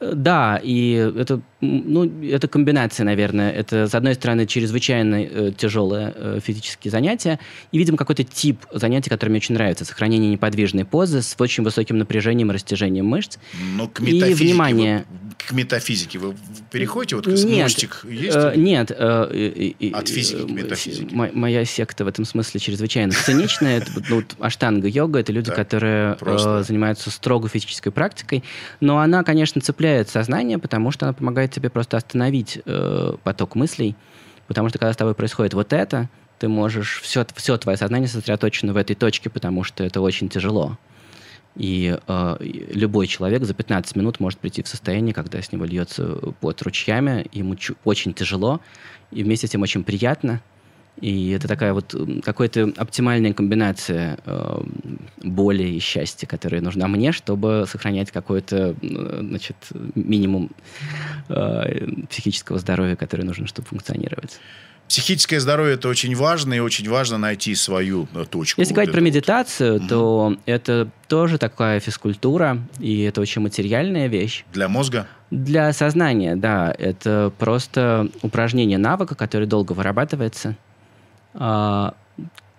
[0.00, 3.50] Э, Да, и это, ну, это комбинация, наверное.
[3.50, 7.38] Это, с одной стороны, чрезвычайно э, тяжелое э, физические занятия,
[7.72, 9.84] и, видимо, какой-то тип занятий, который мне очень нравится.
[9.84, 13.38] Сохранение неподвижной позы с очень высоким напряжением и растяжением мышц.
[13.76, 15.04] Но к И внимание.
[15.10, 16.34] вы- к метафизике вы
[16.70, 17.16] переходите?
[17.16, 18.36] Вот Нет, мостик есть?
[18.36, 18.90] э, нет.
[18.96, 21.14] э, и- От физики к э, метафизике.
[21.14, 23.78] мо- Моя секта в этом смысле чрезвычайно циничная.
[23.78, 28.44] Это, ну, вот аштанга-йога— это люди, Так, которые э, занимаются строго физической практикой.
[28.80, 33.96] Но она, конечно, цепляет сознание, потому что она помогает тебе просто остановить э, поток мыслей.
[34.46, 36.08] Потому что когда с тобой происходит вот это,
[36.38, 37.00] ты можешь...
[37.02, 40.78] Все, все твое сознание сосредоточено в этой точке, потому что это очень тяжело.
[41.56, 46.04] И э, любой человек за 15 минут может прийти в состояние, когда с него льется
[46.40, 48.60] под ручьями, ему очень тяжело,
[49.10, 50.40] и вместе с тем очень приятно.
[51.00, 51.94] И это такая вот
[52.24, 54.60] какая-то оптимальная комбинация э,
[55.22, 59.56] боли и счастья, которая нужна мне, чтобы сохранять какой-то значит,
[59.94, 60.50] минимум
[61.28, 64.40] э, психического здоровья, который нужен, чтобы функционировать.
[64.88, 68.62] Психическое здоровье это очень важно, и очень важно найти свою э, точку.
[68.62, 69.06] Если Вот говорить про вот.
[69.06, 74.44] медитацию, то это тоже такая физкультура, и это очень материальная вещь.
[74.52, 75.06] Для мозга?
[75.30, 80.56] Для сознания, да, это просто упражнение навыка, который долго вырабатывается.
[81.38, 81.94] А,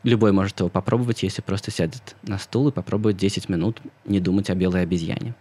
[0.04, 4.50] Любой может его попробовать, если просто сядет на стул и попробует 10 минут не думать
[4.50, 5.36] о белой обезьяне.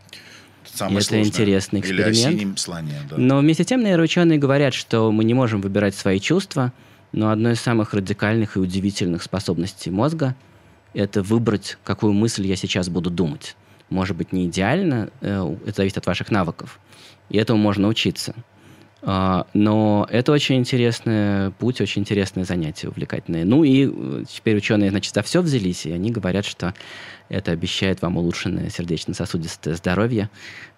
[0.65, 1.29] Самое Это сложное.
[1.29, 2.41] интересный Или о эксперимент.
[2.41, 3.17] синем слоне, да.
[3.17, 6.73] Но вместе с тем нейроученые говорят, что мы не можем выбирать свои чувства,
[7.13, 10.35] но одной из самых радикальных и удивительных способностей мозга–
[10.93, 13.57] это выбрать, какую мысль я сейчас буду думать.
[13.91, 16.81] Может быть, не идеально, э, это зависит от ваших навыков.
[17.31, 18.35] И этому можно учиться.
[19.01, 23.45] А, Но это очень интересный путь, очень интересное занятие, увлекательное.
[23.45, 26.75] Ну и э, теперь ученые, значит, за все взялись, и они говорят, что
[27.29, 30.31] это обещает вам улучшенное сердечно-сосудистое здоровье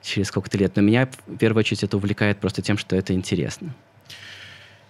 [0.02, 0.76] через сколько-то лет.
[0.76, 3.74] Но меня в первую очередь это увлекает просто тем, что это интересно.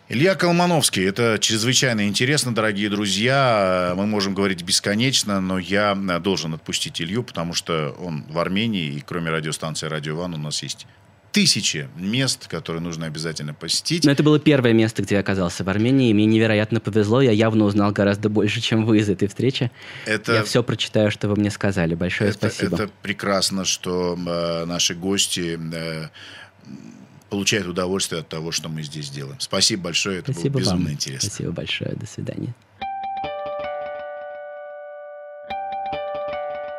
[0.08, 3.92] Илья Колмановский, это чрезвычайно интересно, дорогие друзья.
[3.96, 8.86] Мы можем говорить бесконечно, но я э, должен отпустить Илью, потому что он в Армении,
[8.86, 10.88] и кроме радиостанции «Радио Ван» у нас есть
[11.32, 14.04] тысячи мест, которые нужно обязательно посетить.
[14.04, 17.20] Но это было первое место, где я оказался в Армении, мне невероятно повезло.
[17.20, 19.70] Я явно узнал гораздо больше, чем вы из этой встречи.
[20.06, 21.94] Это, Я все прочитаю, что вы мне сказали.
[21.94, 22.76] Большое это, спасибо.
[22.76, 26.08] это прекрасно, что э, наши гости э,
[27.28, 29.38] получают удовольствие от того, что мы здесь делаем.
[29.38, 30.92] Спасибо большое, это Спасибо было безумно вам.
[30.92, 31.28] интересно.
[31.28, 31.92] Спасибо большое.
[31.94, 32.54] До свидания.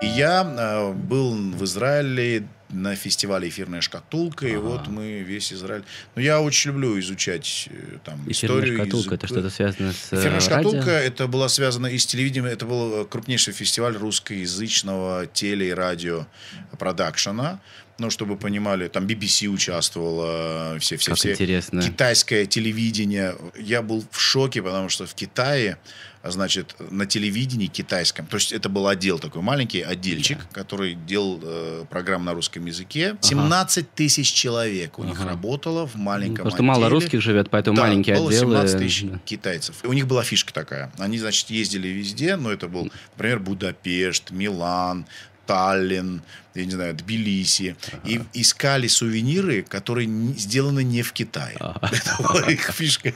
[0.01, 4.61] И я э, был в Израиле на фестивале «Эфирная шкатулка», и Ага.
[4.61, 5.83] вот мы весь Израиль...
[6.15, 8.75] Ну, я очень люблю изучать э, там Эфирная историю.
[8.77, 9.13] шкатулка, язык.
[9.13, 10.91] это что-то связано с э, «Эфирная шкатулка» радио?
[10.91, 17.59] это была связана и с телевидением, это был крупнейший фестиваль русскоязычного теле- и радиопродакшена.
[17.99, 21.81] Ну, чтобы понимали, там BBC участвовала, все, все, Как все интересно.
[21.81, 23.35] китайское телевидение.
[23.57, 25.77] Я был в шоке, потому что в Китае,
[26.23, 31.39] а, значит, на телевидении китайском, то есть это был отдел такой маленький, отдельчик, который делал
[31.43, 33.17] э, программу на русском языке.
[33.21, 35.29] 17 тысяч человек у них Ага.
[35.29, 37.01] работало в маленьком Просто мало отделе.
[37.01, 38.41] русских живет, поэтому Да, маленькие было отделы.
[38.55, 39.19] 17 тысяч да.
[39.25, 39.75] китайцев.
[39.83, 40.91] У них была фишка такая.
[40.97, 45.05] Они, значит, ездили везде, но это был, например, Будапешт, Милан,
[45.51, 46.21] Таллин,
[46.55, 47.99] я не знаю, Тбилиси, ага.
[48.05, 51.57] и искали сувениры, которые сделаны не в Китае.
[51.59, 51.89] Ага.
[51.91, 53.13] Это была их фишка.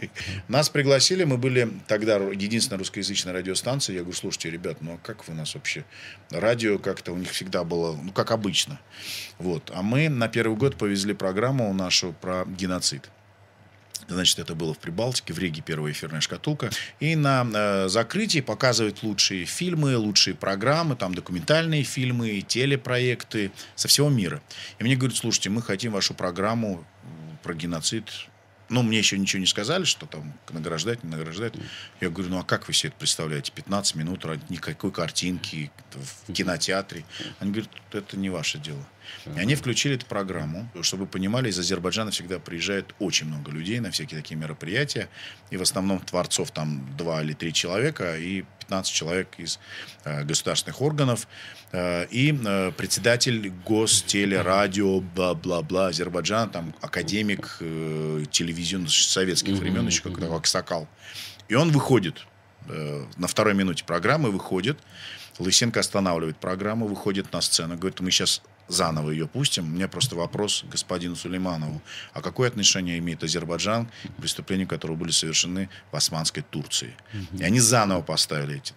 [0.50, 3.94] Нас пригласили, мы были тогда единственная русскоязычная радиостанция.
[3.94, 5.86] Я говорю, слушайте, ребят, ну а как вы нас вообще?
[6.30, 8.82] Радио как-то у них всегда было, ну как обычно.
[9.38, 9.72] Вот.
[9.74, 13.10] А мы на первый год повезли программу нашу про геноцид.
[14.08, 16.70] Значит, это было в Прибалтике, в Риге первая эфирная шкатулка.
[17.00, 24.10] И на э, закрытии показывают лучшие фильмы, лучшие программы, там документальные фильмы, телепроекты со всего
[24.10, 24.42] мира.
[24.80, 26.86] И мне говорят, слушайте, мы хотим вашу программу
[27.44, 28.10] про геноцид
[28.70, 31.54] ну, мне еще ничего не сказали, что там награждать, не награждать.
[32.02, 33.52] Я говорю, ну а как вы себе это представляете?
[33.54, 37.06] 15 минут, никакой картинки в кинотеатре.
[37.40, 38.84] Они говорят, это не ваше дело.
[39.36, 40.70] И они включили эту программу.
[40.82, 45.10] Чтобы вы понимали, из Азербайджана всегда приезжает очень много людей на всякие такие мероприятия.
[45.50, 49.60] И в основном творцов там два или три человека и 15 человек из
[50.04, 51.28] э, государственных органов.
[51.72, 60.32] Э, и э, председатель гостелерадио, бла-бла-бла, Азербайджан, там академик э, телевизионных советских времен, еще как
[60.32, 60.88] Аксакал.
[61.48, 62.26] И он выходит
[62.68, 64.80] э, на второй минуте программы, выходит.
[65.38, 69.66] Лысенко останавливает программу, выходит на сцену, говорит, мы сейчас заново ее пустим.
[69.66, 71.82] У меня просто вопрос господину Сулейманову.
[72.14, 73.88] А какое отношение имеет Азербайджан
[74.18, 76.96] к преступлениям, которые были совершены в Османской Турции?
[77.38, 78.74] И они заново поставили эти.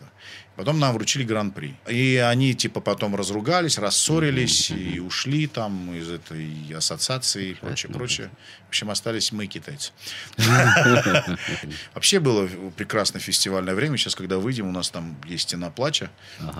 [0.56, 1.76] Потом нам вручили гран-при.
[1.88, 8.30] И они типа потом разругались, рассорились и ушли там из этой ассоциации и прочее, прочее.
[8.64, 9.92] В общем, остались мы, китайцы.
[11.94, 13.96] Вообще было прекрасное фестивальное время.
[13.96, 16.10] Сейчас, когда выйдем, у нас там есть стена плача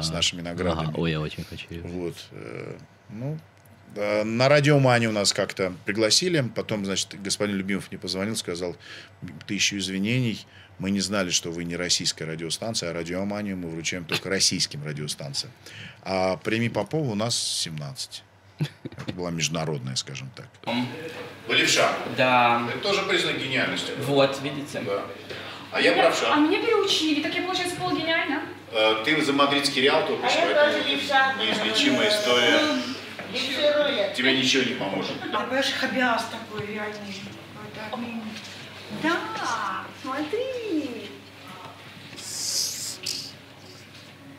[0.01, 0.93] с нашими наградами.
[0.95, 1.67] Ой, я очень хочу.
[1.83, 2.17] Вот.
[3.11, 3.39] Ну,
[3.97, 6.43] на радиомане у нас как-то пригласили.
[6.55, 8.77] Потом, значит, господин Любимов мне позвонил, сказал,
[9.47, 10.47] тысячу извинений.
[10.79, 15.53] Мы не знали, что вы не российская радиостанция, а радиоманию мы вручаем только российским радиостанциям.
[16.03, 18.23] А премии Попова у нас 17.
[18.59, 20.47] Это была международная, скажем так.
[21.49, 21.93] Вы левша?
[22.17, 22.69] Да.
[22.69, 23.93] Это тоже признак гениальности.
[24.05, 24.81] Вот, видите?
[24.83, 25.05] Да.
[25.71, 26.33] А я правша.
[26.33, 28.43] А меня переучили, так я, получается, полгениальна.
[28.73, 30.85] Э, ты за мадридский реал только, а поэтому
[31.43, 32.61] неизлечимая история.
[34.15, 35.13] Тебе ничего не поможет.
[35.33, 37.15] А понимаешь, хабиас такой реальный.
[39.03, 41.11] Да, смотри.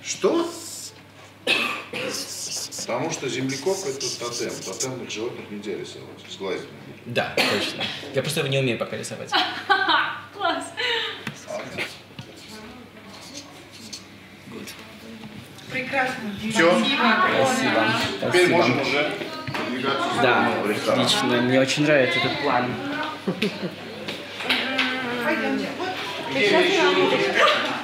[0.03, 0.49] Что?
[2.89, 4.49] Потому что земляков это тотем.
[4.49, 6.09] Тотемных животных нельзя рисовать.
[6.27, 6.67] Сглазить.
[7.05, 7.83] Да, точно.
[8.15, 9.29] Я просто его не умею пока рисовать.
[10.33, 10.63] Класс.
[15.71, 16.35] Прекрасно.
[16.51, 16.83] Все.
[17.43, 17.93] Спасибо.
[18.21, 19.11] Теперь можем уже
[20.23, 20.51] Да,
[20.87, 21.41] отлично.
[21.43, 22.73] Мне очень нравится этот план.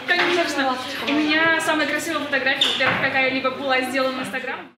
[0.07, 0.77] Конечно.
[1.07, 4.67] У меня самая красивая фотография, во-первых, какая-либо была сделана в Инстаграм.